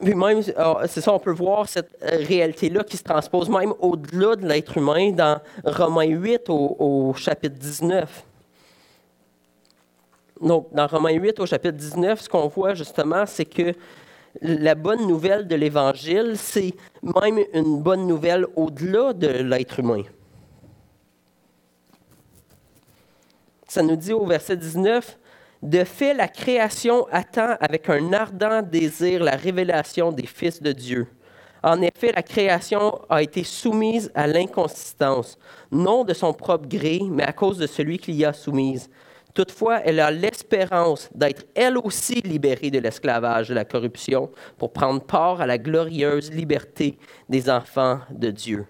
[0.00, 4.36] Puis même, c'est ça, on peut voir cette euh, réalité-là qui se transpose même au-delà
[4.36, 8.27] de l'être humain dans Romains 8 au, au chapitre 19.
[10.40, 13.72] Donc, dans Romains 8, au chapitre 19, ce qu'on voit justement, c'est que
[14.40, 20.02] la bonne nouvelle de l'Évangile, c'est même une bonne nouvelle au-delà de l'être humain.
[23.66, 25.18] Ça nous dit au verset 19,
[25.62, 31.08] De fait, la création attend avec un ardent désir la révélation des fils de Dieu.
[31.62, 35.36] En effet, la création a été soumise à l'inconsistance,
[35.72, 38.88] non de son propre gré, mais à cause de celui qui l'y a soumise
[39.34, 45.00] Toutefois, elle a l'espérance d'être elle aussi libérée de l'esclavage, de la corruption, pour prendre
[45.00, 48.66] part à la glorieuse liberté des enfants de Dieu.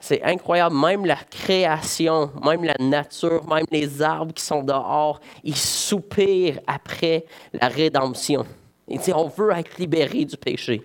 [0.00, 5.56] C'est incroyable, même la création, même la nature, même les arbres qui sont dehors, ils
[5.56, 8.46] soupirent après la rédemption.
[8.86, 10.82] Ils disent, on veut être libéré du péché.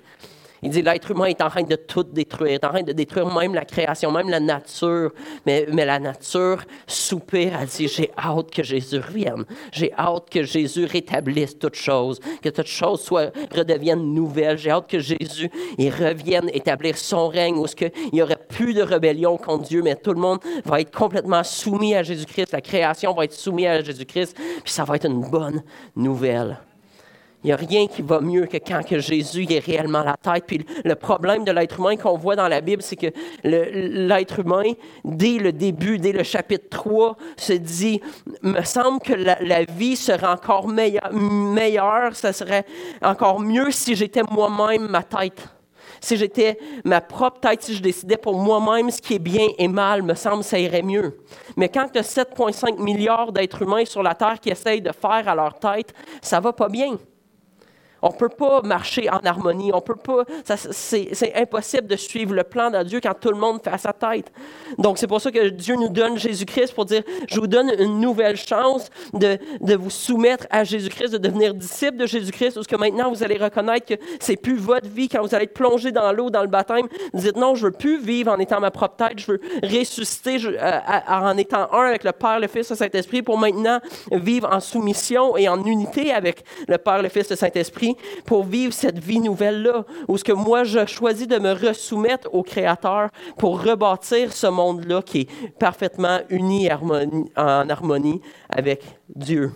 [0.64, 3.32] Il dit l'être humain est en train de tout détruire, est en train de détruire
[3.34, 5.12] même la création, même la nature.
[5.46, 9.46] Mais, mais la nature soupire, elle dit J'ai hâte que Jésus revienne.
[9.72, 14.58] J'ai hâte que Jésus rétablisse toutes choses, que toutes choses soit, redeviennent nouvelles.
[14.58, 18.82] J'ai hâte que Jésus il revienne établir son règne où il n'y aurait plus de
[18.82, 22.52] rébellion contre Dieu, mais tout le monde va être complètement soumis à Jésus-Christ.
[22.52, 25.64] La création va être soumise à Jésus-Christ, puis ça va être une bonne
[25.96, 26.58] nouvelle.
[27.44, 30.46] Il n'y a rien qui va mieux que quand que Jésus est réellement la tête.
[30.48, 33.08] Puis le problème de l'être humain qu'on voit dans la Bible, c'est que
[33.44, 34.72] l'être humain,
[35.04, 38.00] dès le début, dès le chapitre 3, se dit,
[38.42, 42.66] me semble que la, vie serait encore meilleure, ça serait
[43.02, 45.48] encore mieux si j'étais moi-même ma tête.
[46.00, 49.68] Si j'étais ma propre tête, si je décidais pour moi-même ce qui est bien et
[49.68, 51.18] mal, me semble ça irait mieux.
[51.56, 55.28] Mais quand tu as 7,5 milliards d'êtres humains sur la Terre qui essayent de faire
[55.28, 56.98] à leur tête, ça va pas bien.
[58.04, 59.72] On ne peut pas marcher en harmonie.
[59.74, 60.26] On peut pas.
[60.58, 63.94] C'est impossible de suivre le plan de Dieu quand tout le monde fait à sa
[63.94, 64.30] tête.
[64.78, 68.02] Donc, c'est pour ça que Dieu nous donne Jésus-Christ pour dire Je vous donne une
[68.02, 72.76] nouvelle chance de, de vous soumettre à Jésus-Christ, de devenir disciple de Jésus-Christ, parce que
[72.76, 76.12] maintenant vous allez reconnaître que c'est plus votre vie quand vous allez être plongé dans
[76.12, 76.88] l'eau, dans le baptême.
[77.14, 79.20] Vous dites Non, je veux plus vivre en étant ma propre tête.
[79.20, 83.38] Je veux ressusciter euh, en étant un avec le Père, le Fils, le Saint-Esprit pour
[83.38, 83.80] maintenant
[84.12, 87.93] vivre en soumission et en unité avec le Père, le Fils, le Saint-Esprit
[88.26, 92.44] pour vivre cette vie nouvelle-là, où ce que moi, je choisis de me resoumettre au
[92.44, 98.84] Créateur pour rebâtir ce monde-là qui est parfaitement uni en harmonie avec
[99.16, 99.52] Dieu.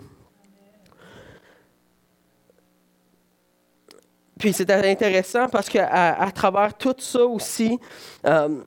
[4.38, 7.78] Puis c'est intéressant parce qu'à à travers tout ça aussi,
[8.24, 8.60] euh,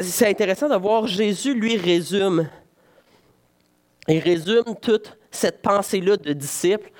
[0.00, 2.48] c'est intéressant de voir Jésus, lui, résume.
[4.06, 6.90] Il résume toute cette pensée-là de disciple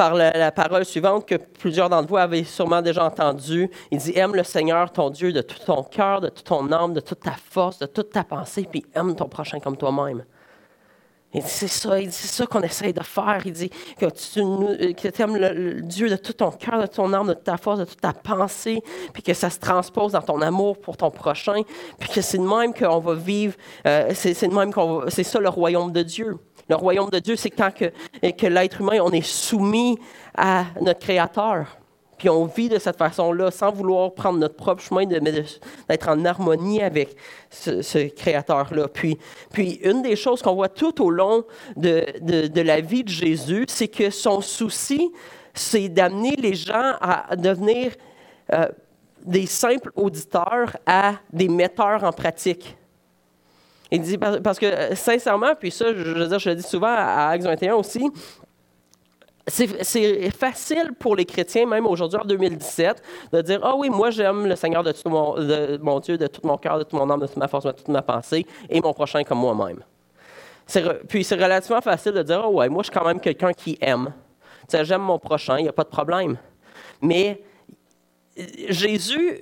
[0.00, 3.70] par la, parole suivante que plusieurs d'entre vous avez sûrement déjà entendue.
[3.90, 6.94] Il dit Aime le Seigneur, ton Dieu, de tout ton cœur, de toute ton âme,
[6.94, 10.24] de toute ta force, de toute ta pensée, puis aime ton prochain comme toi-même.
[11.34, 13.42] Il dit c'est ça, c'est ça qu'on essaye de faire.
[13.44, 17.34] Il dit que tu aimes le, Dieu de tout ton cœur, de ton âme, de
[17.34, 18.82] toute ta force, de toute ta pensée,
[19.12, 21.60] puis que ça se transpose dans ton amour pour ton prochain,
[21.98, 23.54] puis que c'est de même qu'on va vivre,
[23.86, 26.38] euh, c'est de même qu'on c'est ça le royaume de Dieu.
[26.70, 27.86] Le royaume de Dieu, c'est quand que,
[28.30, 29.98] que l'être humain, on est soumis
[30.36, 31.66] à notre Créateur.
[32.16, 36.80] Puis on vit de cette façon-là, sans vouloir prendre notre propre chemin, d'être en harmonie
[36.80, 37.16] avec
[37.50, 38.86] ce, Créateur-là.
[38.86, 39.18] Puis,
[39.52, 41.44] puis une des choses qu'on voit tout au long
[41.76, 45.10] de, de, la vie de Jésus, c'est que son souci,
[45.52, 47.90] c'est d'amener les gens à devenir
[48.52, 48.68] euh,
[49.24, 52.76] des simples auditeurs à des metteurs en pratique.
[53.90, 58.08] Il dit, parce que sincèrement, puis ça, je le dis souvent à Acte 21 aussi,
[59.50, 64.46] c'est facile pour les chrétiens, même aujourd'hui en 2017, de dire Ah oui, moi j'aime
[64.46, 67.26] le Seigneur de tout mon, Dieu, de tout mon cœur, de toute mon âme, de
[67.26, 69.80] toute ma force, de toute ma pensée, et mon prochain comme moi-même.
[71.08, 73.76] Puis c'est relativement facile de dire Ah ouais, moi je suis quand même quelqu'un qui
[73.80, 74.12] aime.
[74.72, 76.36] J'aime mon prochain, il n'y a pas de problème.
[77.02, 77.42] Mais
[78.68, 79.40] Jésus,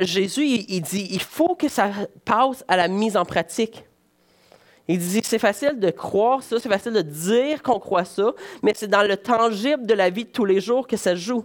[0.00, 1.90] Jésus il dit il faut que ça
[2.24, 3.84] passe à la mise en pratique.
[4.88, 8.32] Il dit, c'est facile de croire ça, c'est facile de dire qu'on croit ça,
[8.62, 11.44] mais c'est dans le tangible de la vie de tous les jours que ça joue.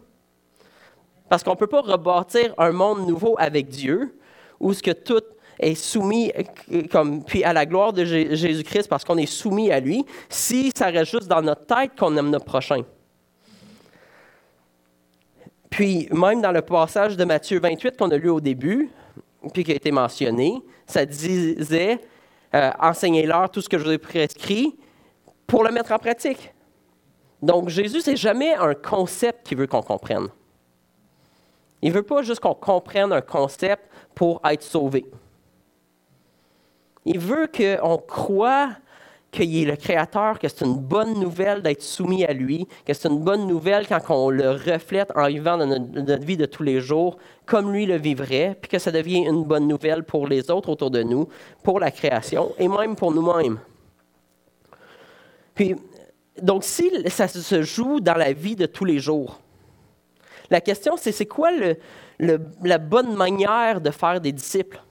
[1.28, 4.16] Parce qu'on ne peut pas rebâtir un monde nouveau avec Dieu,
[4.60, 5.24] où ce que tout
[5.60, 6.32] est soumis
[6.92, 10.88] comme, puis à la gloire de Jésus-Christ parce qu'on est soumis à lui, si ça
[10.88, 12.84] reste juste dans notre tête qu'on aime notre prochain.
[15.72, 18.90] Puis, même dans le passage de Matthieu 28 qu'on a lu au début,
[19.54, 22.00] puis qui a été mentionné, ça disait
[22.54, 24.78] euh, enseignez-leur tout ce que je vous ai prescrit
[25.48, 26.54] pour le mettre en pratique.
[27.42, 30.28] Donc, Jésus, c'est jamais un concept qu'il veut qu'on comprenne.
[31.82, 35.06] Il ne veut pas juste qu'on comprenne un concept pour être sauvé.
[37.06, 38.72] Il veut qu'on croit
[39.32, 43.08] qu'il est le Créateur, que c'est une bonne nouvelle d'être soumis à lui, que c'est
[43.08, 46.82] une bonne nouvelle quand on le reflète en vivant dans notre, vie de tous les
[46.82, 50.70] jours comme lui le vivrait, puis que ça devient une bonne nouvelle pour les autres
[50.70, 51.30] autour de nous,
[51.64, 53.60] pour la création et même pour nous-mêmes.
[55.56, 55.76] Puis,
[56.42, 59.40] donc, si ça se joue dans la vie de tous les jours,
[60.50, 61.52] la question c'est c'est quoi
[62.20, 64.82] la bonne manière de faire des disciples?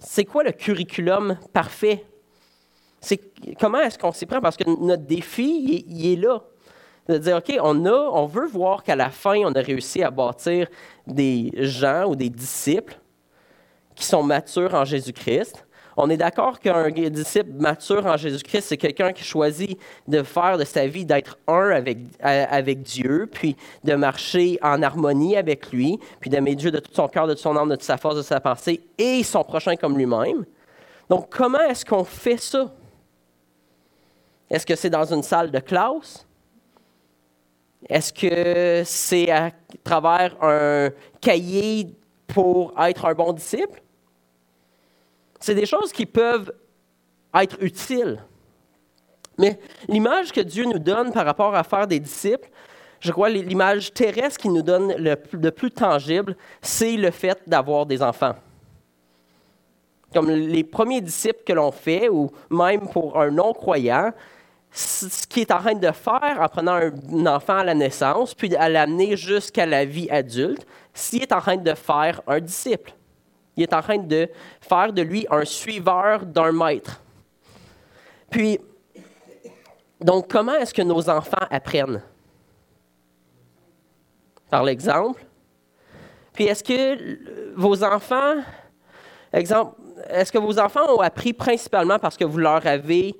[0.00, 2.04] C'est quoi le curriculum parfait
[3.02, 3.20] c'est
[3.58, 4.40] comment est-ce qu'on s'y prend?
[4.40, 6.40] Parce que notre défi, il, est là.
[7.08, 10.10] De dire, OK, on, a, on veut voir qu'à la fin, on a réussi à
[10.10, 10.68] bâtir
[11.06, 12.96] des gens ou des disciples
[13.96, 15.66] qui sont matures en Jésus-Christ.
[15.96, 20.64] On est d'accord qu'un disciple mature en Jésus-Christ, c'est quelqu'un qui choisit de faire de
[20.64, 26.30] sa vie, d'être un avec, avec Dieu, puis de marcher en harmonie avec lui, puis
[26.30, 28.22] d'aimer Dieu de tout son cœur, de toute son âme, de toute sa force, de
[28.22, 30.46] sa pensée, et son prochain comme lui-même.
[31.10, 32.72] Donc, comment est-ce qu'on fait ça?
[34.52, 36.26] Est-ce que c'est dans une salle de classe?
[37.88, 39.50] Est-ce que c'est à
[39.82, 40.90] travers un
[41.22, 41.88] cahier
[42.26, 43.82] pour être un bon disciple?
[45.40, 46.52] C'est des choses qui peuvent
[47.34, 48.22] être utiles.
[49.38, 52.50] Mais l'image que Dieu nous donne par rapport à faire des disciples,
[53.00, 58.02] je crois l'image terrestre qui nous donne le plus, tangible, c'est le fait d'avoir des
[58.02, 58.34] enfants.
[60.12, 64.12] Comme les premiers disciples que l'on fait, ou même pour un non-croyant,
[64.72, 68.54] ce qu'il est en train de faire en prenant un enfant à la naissance, puis
[68.56, 72.94] à l'amener jusqu'à la vie adulte, s'il est en train de faire un disciple.
[73.56, 74.28] Il est en train de
[74.60, 77.02] faire de lui un suiveur d'un maître.
[78.30, 78.58] Puis,
[80.00, 82.02] donc, comment est-ce que nos enfants apprennent?
[84.48, 85.22] Par l'exemple.
[86.32, 88.36] Puis, est-ce que vos enfants,
[89.34, 89.76] exemple,
[90.08, 93.14] est-ce que vos enfants ont appris principalement parce que vous leur avez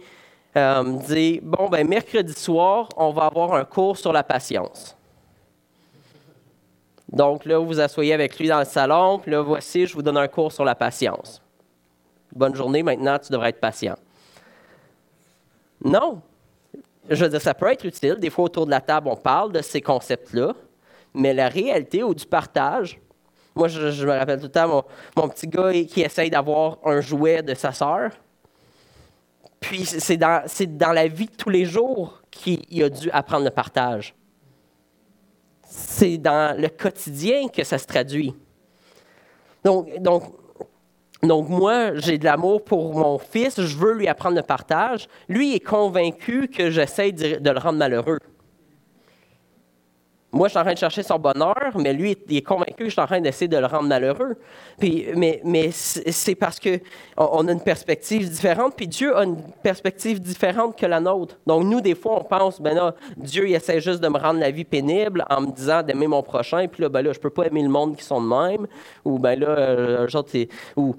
[0.57, 4.97] euh, dit Bon, ben, mercredi soir, on va avoir un cours sur la patience.
[7.11, 10.03] Donc là, vous vous asseyez avec lui dans le salon, puis là, voici, je vous
[10.03, 11.43] donne un cours sur la patience.
[12.35, 13.97] Bonne journée, maintenant, tu devrais être patient.
[15.85, 16.23] Non.
[17.11, 18.15] Je veux dire, ça peut être utile.
[18.15, 20.55] Des fois, autour de la table, on parle de ces concepts-là,
[21.13, 22.99] mais la réalité ou du partage,
[23.55, 24.85] moi, je, me rappelle tout le temps mon,
[25.17, 28.13] mon petit gars qui essaye d'avoir un jouet de sa sœur.
[29.63, 30.43] Puis c'est dans,
[30.93, 34.15] la vie de tous les jours qu'il a dû apprendre le partage.
[35.65, 38.35] C'est dans le quotidien que ça se traduit.
[39.65, 39.89] Donc
[41.49, 45.09] moi, j'ai de l'amour pour mon fils, je veux lui apprendre le partage.
[45.29, 48.19] Lui est convaincu que j'essaie de le rendre malheureux.
[50.33, 52.85] Moi, je suis en train de chercher son bonheur, mais lui, il est convaincu que
[52.87, 54.37] je suis en train d'essayer de le rendre malheureux.
[54.79, 60.21] Puis, mais mais c'est parce qu'on a une perspective différente, puis Dieu a une perspective
[60.21, 61.39] différente que la nôtre.
[61.47, 64.41] Donc, nous, des fois, on pense, ben là, Dieu, il essaie juste de me rendre
[64.41, 67.31] la vie pénible en me disant d'aimer mon prochain, puis là, ben là, je peux
[67.31, 68.67] pas aimer le monde qui sont de même,
[69.05, 70.25] ou ben là, euh, genre,
[70.77, 70.97] ou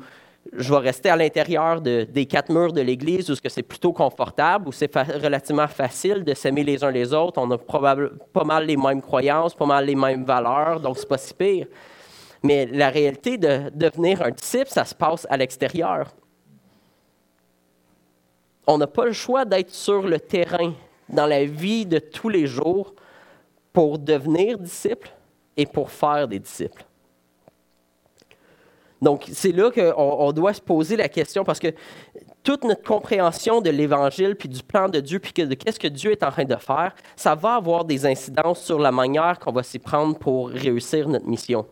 [0.52, 4.72] je vais rester à l'intérieur des quatre murs de l'Église où c'est plutôt confortable, où
[4.72, 7.40] c'est relativement facile de s'aimer les uns les autres.
[7.42, 11.08] On a probablement pas mal les mêmes croyances, pas mal les mêmes valeurs, donc c'est
[11.08, 11.68] pas si pire.
[12.44, 16.12] Mais la réalité de devenir un disciple, ça se passe à l'extérieur.
[18.68, 20.74] On n'a pas le choix d'être sur le terrain
[21.08, 22.94] dans la vie de tous les jours
[23.72, 25.10] pour devenir disciple
[25.56, 26.86] et pour faire des disciples
[29.04, 31.68] Donc, c'est là qu'on on doit se poser la question parce que
[32.42, 36.14] toute notre compréhension de l'Évangile, puis du plan de Dieu, puis de qu'est-ce que Dieu
[36.14, 39.62] est en train de faire, ça va avoir des incidences sur la manière qu'on va
[39.62, 41.66] s'y prendre pour réussir notre mission.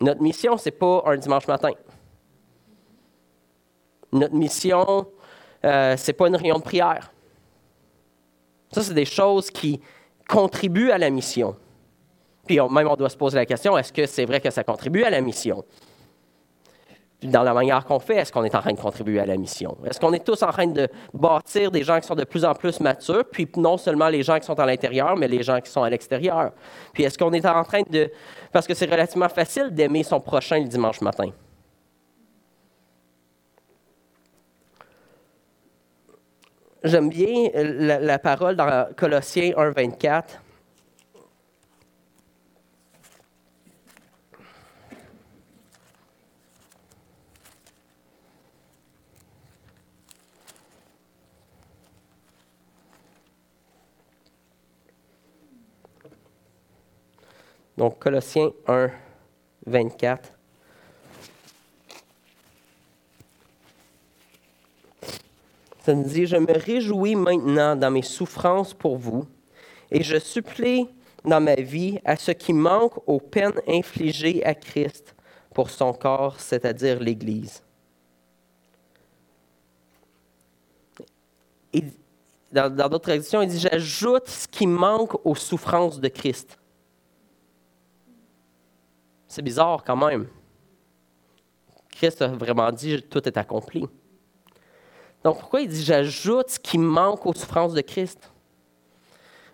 [0.00, 1.70] Notre mission, ce n'est pas un dimanche matin.
[4.10, 5.06] Notre mission,
[5.64, 7.12] euh, ce n'est pas une réunion de prière.
[8.72, 9.80] Ça, c'est des choses qui
[10.28, 11.54] contribuent à la mission.
[12.46, 15.04] Puis même, on doit se poser la question, est-ce que c'est vrai que ça contribue
[15.04, 15.64] à la mission?
[17.22, 19.76] Dans la manière qu'on fait, est-ce qu'on est en train de contribuer à la mission?
[19.84, 22.54] Est-ce qu'on est tous en train de bâtir des gens qui sont de plus en
[22.54, 25.70] plus matures, puis non seulement les gens qui sont à l'intérieur, mais les gens qui
[25.70, 26.52] sont à l'extérieur?
[26.94, 28.10] Puis est-ce qu'on est en train de...
[28.52, 31.30] Parce que c'est relativement facile d'aimer son prochain le dimanche matin.
[36.82, 40.40] J'aime bien la, parole dans Colossiens 1, 24.
[57.80, 58.90] Donc, Colossiens 1,
[59.64, 60.34] 24.
[65.82, 69.24] Ça nous dit, je me réjouis maintenant dans mes souffrances pour vous,
[69.90, 70.90] et je supplie
[71.24, 75.16] dans ma vie à ce qui manque aux peines infligées à Christ
[75.54, 77.62] pour son corps, c'est-à-dire l'Église.
[82.52, 86.59] dans d'autres traditions, il dit, j'ajoute ce qui manque aux souffrances de Christ.
[89.30, 90.26] C'est bizarre quand même.
[91.88, 93.86] Christ a vraiment dit tout est accompli.
[95.22, 98.32] Donc pourquoi il dit j'ajoute ce qui manque aux souffrances de Christ?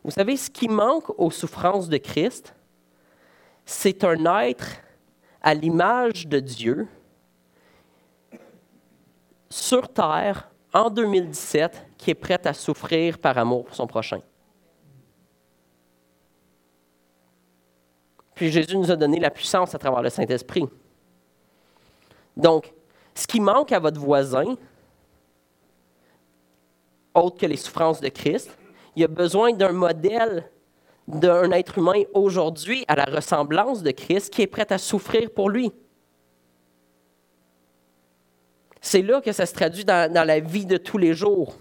[0.03, 2.55] Vous savez, ce qui manque aux souffrances de Christ,
[3.67, 4.67] c'est un être
[5.43, 6.89] à l'image de Dieu
[9.51, 14.23] sur terre en 2017 qui est prêt à souffrir par amour pour son prochain.
[18.37, 20.67] Puis Jésus nous a donné la puissance à travers le Saint-Esprit.
[22.37, 22.73] Donc,
[23.15, 24.57] ce qui manque à votre voisin,
[27.15, 28.51] autre que les souffrances de Christ,
[28.95, 30.49] il a besoin d'un modèle
[31.09, 35.49] d'un être humain aujourd'hui à la ressemblance de Christ qui est prêt à souffrir pour
[35.49, 35.73] lui.
[38.81, 41.55] C'est là que ça se traduit dans, la vie de tous les jours.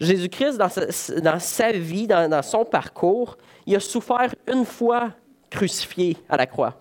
[0.00, 5.12] Jésus-Christ, dans, sa, vie, dans son parcours, il a souffert une fois
[5.50, 6.80] crucifié à la croix.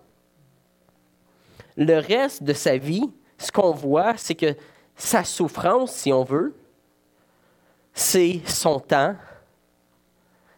[1.77, 4.55] Le reste de sa vie, ce qu'on voit, c'est que
[4.95, 6.55] sa souffrance, si on veut,
[7.93, 9.15] c'est son temps,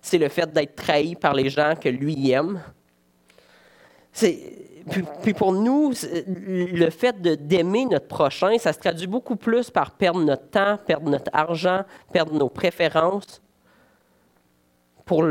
[0.02, 2.62] c'est le fait d'être trahi par les gens que lui aime.
[5.22, 5.94] Puis, pour nous,
[6.28, 11.10] le fait d'aimer notre prochain, ça se traduit beaucoup plus par perdre notre temps, perdre
[11.10, 13.42] notre argent, perdre nos préférences
[15.06, 15.24] pour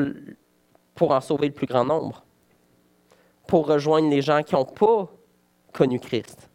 [0.95, 2.25] pour en sauver le plus grand nombre,
[3.47, 5.09] pour rejoindre les gens qui n'ont pas
[5.73, 6.49] connu Christ.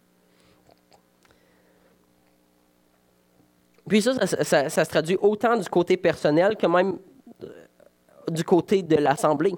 [3.87, 6.99] Puis ça ça, se traduit autant du côté personnel que même
[7.43, 7.65] euh,
[8.29, 9.55] du côté de l'Assemblée.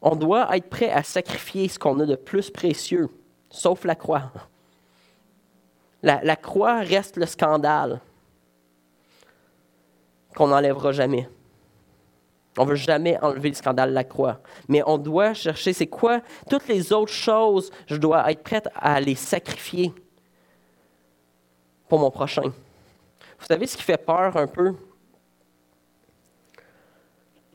[0.00, 3.08] On doit être prêt à sacrifier ce qu'on a de plus précieux,
[3.50, 4.30] sauf la croix.
[6.02, 8.00] La, la croix reste le scandale
[10.36, 11.28] qu'on n'enlèvera jamais.
[12.56, 14.40] On ne veut jamais enlever le scandale de la croix.
[14.68, 16.20] Mais on doit chercher, c'est quoi?
[16.48, 19.92] Toutes les autres choses, je dois être prête à les sacrifier
[21.88, 22.42] pour mon prochain.
[22.42, 24.74] Vous savez ce qui fait peur un peu?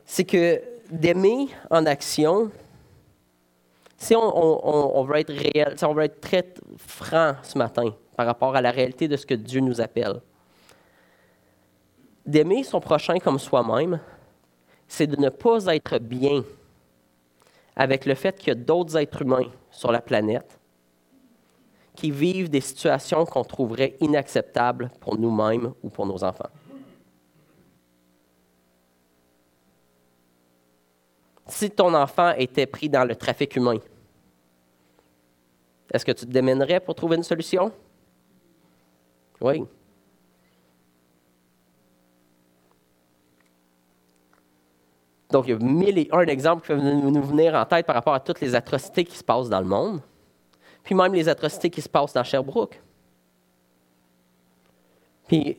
[0.04, 2.50] C'est que d'aimer en action,
[3.96, 6.44] si on, veut être réel, si on veut être très
[6.76, 10.20] franc ce matin par rapport à la réalité de ce que Dieu nous appelle,
[12.26, 14.00] d'aimer son prochain comme soi-même,
[14.92, 16.44] c'est de ne pas être bien
[17.74, 20.60] avec le fait qu'il y a d'autres êtres humains sur la planète
[21.96, 26.50] qui vivent des situations qu'on trouverait inacceptables pour nous-mêmes ou pour nos enfants.
[31.46, 33.78] Si ton enfant était pris dans le trafic humain,
[35.90, 37.72] est-ce que tu te démènerais pour trouver une solution?
[39.40, 39.64] Oui.
[45.32, 47.94] Donc, il y a mille et un exemples qui peuvent nous venir en tête par
[47.94, 50.00] rapport à toutes les atrocités qui se passent dans le monde,
[50.84, 52.80] puis même les atrocités qui se passent dans Sherbrooke.
[55.26, 55.56] Puis,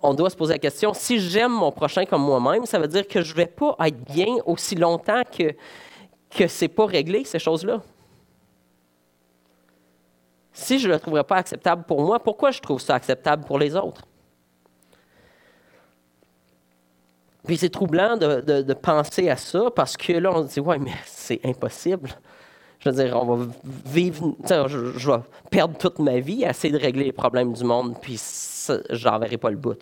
[0.00, 3.08] on doit se poser la question, si j'aime mon prochain comme moi-même, ça veut dire
[3.08, 5.52] que je ne vais pas être bien aussi longtemps que,
[6.30, 7.82] que c'est pas réglé, ces choses-là.
[10.52, 13.58] Si je ne le trouverais pas acceptable pour moi, pourquoi je trouve ça acceptable pour
[13.58, 14.02] les autres?
[17.46, 20.92] Puis c'est troublant de, penser à ça parce que là, on se dit, ouais, mais
[21.06, 22.10] c'est impossible.
[22.80, 23.46] Je veux dire, on va
[23.86, 25.18] vivre, je, je, vais
[25.50, 28.20] perdre toute ma vie à essayer de régler les problèmes du monde, puis
[28.90, 29.78] j'en verrai pas le bout.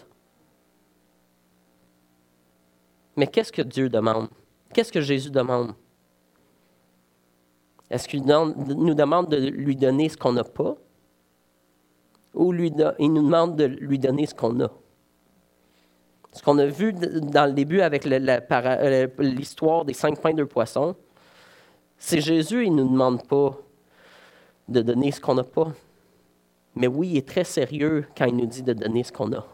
[3.16, 4.28] Mais qu'est-ce que Dieu demande?
[4.72, 5.74] Qu'est-ce que Jésus demande?
[7.90, 10.76] Est-ce qu'il nous demande de lui donner ce qu'on n'a pas?
[12.34, 14.70] Ou il nous demande de lui donner ce qu'on a?
[16.32, 20.96] Ce qu'on a vu dans le début avec euh, l'histoire des cinq pains de poissons,
[21.98, 23.56] c'est Jésus, il ne nous demande pas
[24.68, 25.72] de donner ce qu'on n'a pas.
[26.74, 29.46] Mais oui, il est très sérieux quand il nous dit de donner ce qu'on a.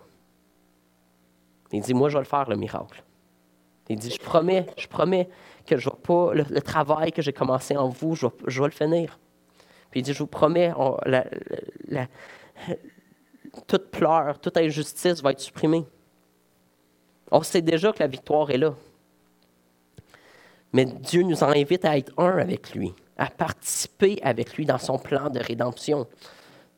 [1.72, 3.02] Il dit, moi, je vais le faire, le miracle.
[3.88, 5.28] Il dit, je promets, je promets
[5.66, 9.18] que je vais pas, le, travail que j'ai commencé en vous, je vais, le finir.
[9.90, 10.72] Puis il dit, je vous promets,
[13.66, 15.84] toute pleure, toute injustice va être supprimée.
[17.30, 18.74] On sait déjà que la victoire est là.
[20.72, 24.98] Mais Dieu nous invite à être un avec lui, à participer avec lui dans son
[24.98, 26.06] plan de rédemption,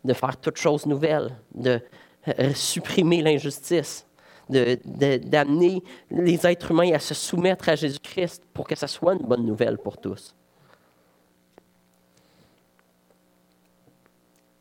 [0.05, 1.81] de faire toutes choses nouvelles, de
[2.29, 4.07] euh, supprimer l'injustice,
[4.49, 9.45] d'amener les êtres humains à se soumettre à Jésus-Christ pour que ça soit une bonne
[9.45, 10.35] nouvelle pour tous.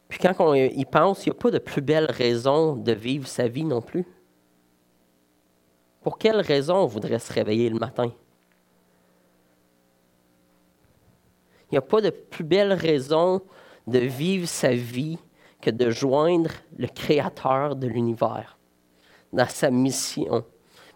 [0.07, 3.27] Puis quand on y pense, il n'y a pas de plus belle raison de vivre
[3.27, 4.05] sa vie non plus.
[6.01, 8.11] Pour quelle raison on voudrait se réveiller le matin?
[11.65, 13.41] Il n'y a pas de plus belle raison
[13.85, 15.19] de vivre sa vie
[15.61, 18.57] que de joindre le Créateur de l'univers
[19.33, 20.43] dans sa mission,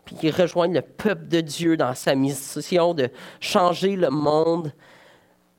[0.06, 4.74] puis qu'il rejoigne le peuple de Dieu dans sa mission de changer le monde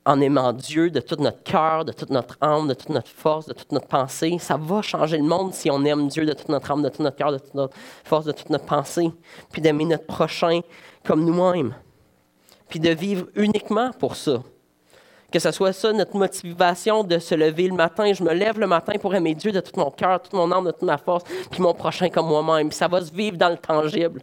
[0.05, 3.47] en aimant Dieu de tout notre cœur, de toute notre âme, de toute notre force,
[3.47, 4.37] de toute notre pensée.
[4.39, 7.01] Ça va changer le monde si on aime Dieu de toute notre âme, de tout
[7.01, 9.11] notre cœur, de toute notre force, de toute notre pensée,
[9.51, 10.61] puis d'aimer notre prochain
[11.03, 11.73] comme nous-mêmes,
[12.69, 14.43] puis de vivre uniquement pour ça.
[15.31, 18.13] Que ce soit ça notre motivation de se lever le matin.
[18.13, 20.65] Je me lève le matin pour aimer Dieu de tout mon cœur, toute mon âme,
[20.65, 22.71] de toute ma force, puis mon prochain comme moi-même.
[22.71, 24.21] Ça va se vivre dans le tangible.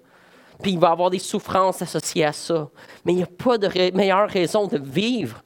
[0.62, 2.68] Puis il va avoir des souffrances associées à ça.
[3.04, 5.42] Mais il n'y a pas de meilleure raison de vivre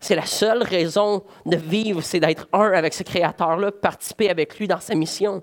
[0.00, 4.68] c'est la seule raison de vivre, c'est d'être un avec ce Créateur-là, participer avec lui
[4.68, 5.42] dans sa mission.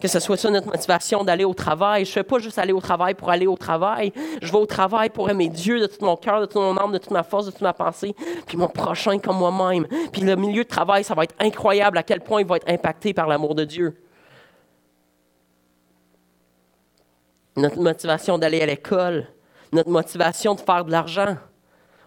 [0.00, 2.04] Que ce soit ça notre motivation d'aller au travail.
[2.04, 4.12] Je ne fais pas juste aller au travail pour aller au travail.
[4.40, 6.92] Je vais au travail pour aimer Dieu de tout mon cœur, de toute mon âme,
[6.92, 8.14] de toute ma force, de toute ma pensée,
[8.46, 9.88] puis mon prochain comme moi-même.
[10.12, 12.70] Puis le milieu de travail, ça va être incroyable à quel point il va être
[12.70, 14.00] impacté par l'amour de Dieu.
[17.56, 19.26] Notre motivation d'aller à l'école,
[19.72, 21.36] notre motivation de faire de l'argent.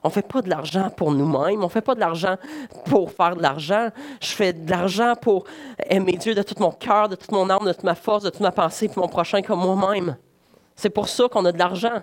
[0.04, 2.36] On ne fait pas de l'argent pour nous-mêmes, on ne fait pas de l'argent
[2.86, 3.90] pour faire de l'argent.
[4.20, 5.44] Je fais de l'argent pour
[5.88, 8.32] aimer Dieu de tout mon cœur, de toute mon âme, de toute ma force, de
[8.32, 10.18] toute ma pensée, puis mon prochain comme moi-même.
[10.76, 12.02] C'est pour ça qu'on a de l'argent.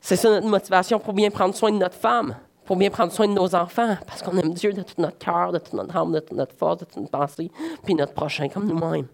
[0.00, 3.28] C'est ça notre motivation pour bien prendre soin de notre femme, pour bien prendre soin
[3.28, 6.12] de nos enfants, parce qu'on aime Dieu de tout notre cœur, de toute notre âme,
[6.12, 7.50] de toute notre force, de toute notre pensée,
[7.84, 9.06] puis notre prochain comme nous-mêmes.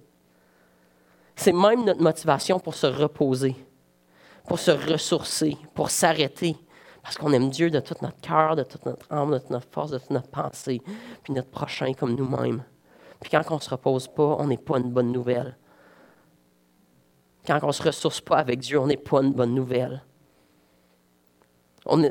[1.37, 3.55] C'est même notre motivation pour se reposer
[4.51, 6.57] pour se ressourcer, pour s'arrêter.
[7.05, 9.69] Parce qu'on aime Dieu de tout notre cœur, de toute notre âme, de toute notre
[9.71, 10.83] force, de toute notre pensée,
[11.23, 12.65] puis notre prochain comme nous-mêmes.
[13.21, 15.57] Puis quand on ne se repose pas, on n'est pas une bonne nouvelle.
[17.47, 20.03] Quand on ne se ressource pas avec Dieu, on n'est pas une bonne nouvelle.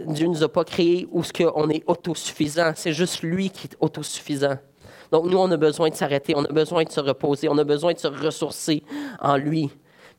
[0.07, 1.21] Dieu ne nous a pas créés où
[1.55, 2.71] on est autosuffisant.
[2.73, 4.57] C'est juste lui qui est autosuffisant.
[5.11, 7.65] Donc nous, on a besoin de s'arrêter, on a besoin de se reposer, on a
[7.65, 8.81] besoin de se ressourcer
[9.19, 9.69] en lui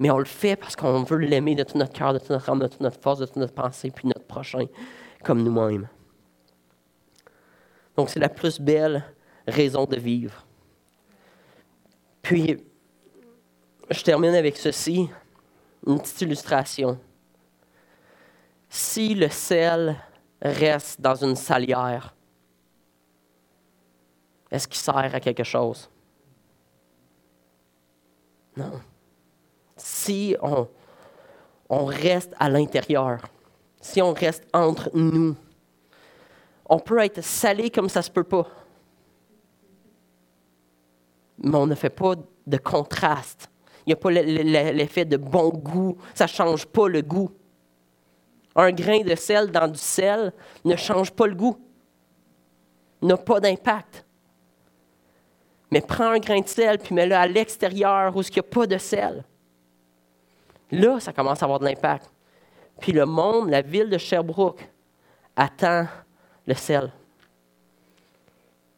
[0.01, 2.49] mais on le fait parce qu'on veut l'aimer de tout notre cœur, de toute notre
[2.49, 4.65] âme, de toute notre force, de toute notre pensée, puis notre prochain
[5.23, 5.87] comme nous-mêmes.
[7.97, 9.05] Donc, c'est la plus belle
[9.47, 10.47] raison de vivre.
[12.23, 12.65] Puis,
[13.91, 15.11] je termine avec ceci,
[15.87, 16.99] une petite illustration.
[18.71, 19.97] Si le sel
[20.41, 22.15] reste dans une salière,
[24.51, 25.91] est-ce qu'il sert à quelque chose?
[28.57, 28.81] Non
[29.83, 33.21] si on, reste à l'intérieur,
[33.81, 35.37] si on reste entre nous.
[36.69, 38.47] On peut être salé comme ça se peut pas.
[41.39, 42.15] Mais on ne fait pas
[42.47, 43.51] de contraste.
[43.87, 45.97] Il n'y a pas l'effet de bon goût.
[46.15, 47.31] Ça ne change pas le goût.
[48.55, 50.33] Un grain de sel dans du sel
[50.65, 51.57] ne change pas le goût.
[53.03, 54.05] N'a pas d'impact.
[55.71, 58.67] Mais prends un grain de sel puis mets-le à l'extérieur où il n'y a pas
[58.67, 59.25] de sel.
[60.71, 62.11] Là, ça commence à avoir de l'impact.
[62.81, 64.69] Puis le monde, la ville de Sherbrooke,
[65.37, 65.87] attend
[66.47, 66.93] le sel.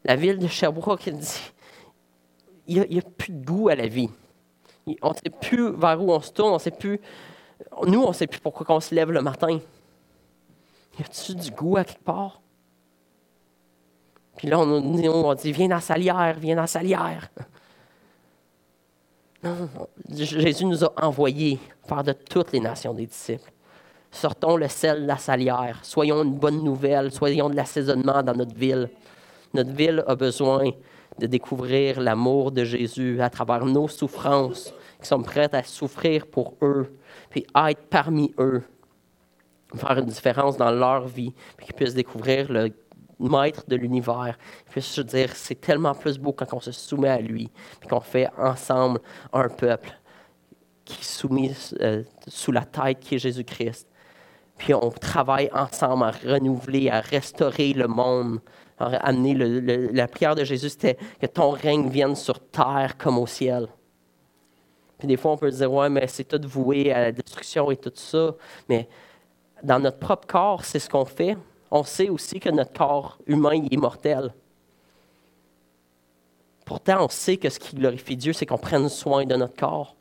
[0.04, 1.52] La ville de Sherbrooke dit
[2.66, 4.08] il n'y a, plus de goût à la vie.
[5.02, 7.00] On ne sait plus vers où on se tourne, on sait plus.
[7.86, 9.58] Nous, on ne sait plus pourquoi on se lève le matin.
[10.98, 12.40] Y a-t-il du goût à quelque part?
[14.36, 17.30] Puis là, on, on dit Viens dans la salière, viens dans la salière.
[19.42, 19.68] Non,
[20.08, 23.50] Jésus nous a envoyés faire de toutes les nations des disciples.
[24.10, 25.80] Sortons le sel de la salière.
[25.82, 27.10] Soyons une bonne nouvelle.
[27.10, 28.88] Soyons de l'assaisonnement dans notre ville.
[29.54, 30.70] Notre ville a besoin
[31.18, 36.54] de découvrir l'amour de Jésus à travers nos souffrances, qui sommes prêtes à souffrir pour
[36.62, 36.96] eux,
[37.28, 38.62] puis être parmi eux,
[39.74, 42.70] faire une différence dans leur vie, puis qu'ils puissent découvrir le
[43.28, 44.36] maître de l'univers,
[44.70, 47.50] puis se dire c'est tellement plus beau quand on se soumet à lui,
[47.80, 49.00] puis qu'on fait ensemble
[49.32, 49.92] un peuple
[50.84, 53.88] qui est soumis euh, sous la tête qui est Jésus-Christ.
[54.58, 58.40] Puis on travaille ensemble à renouveler, à restaurer le monde,
[58.78, 63.26] à amener la prière de Jésus, c'était que ton règne vienne sur terre comme au
[63.26, 63.68] ciel.
[64.98, 67.70] Puis des fois, on peut se dire, ouais, mais c'est tout voué à la destruction
[67.70, 68.36] et tout ça.
[68.68, 68.88] Mais
[69.62, 71.36] dans notre propre corps, c'est ce qu'on fait
[71.72, 74.34] on sait aussi que notre corps humain est mortel.
[76.66, 79.96] Pourtant, on sait que ce qui glorifie Dieu, c'est qu'on prenne soin de notre corps.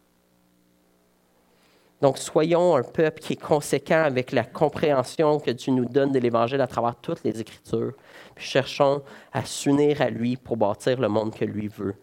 [2.02, 6.20] Donc, soyons un peuple qui est conséquent avec la compréhension que Dieu nous donne de
[6.20, 7.94] l'Évangile à travers toutes les Écritures.
[8.36, 9.02] Puis cherchons
[9.32, 11.96] à s'unir à lui pour bâtir le monde que lui veut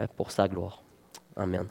[0.00, 0.82] euh, pour sa gloire.
[1.36, 1.68] Amen.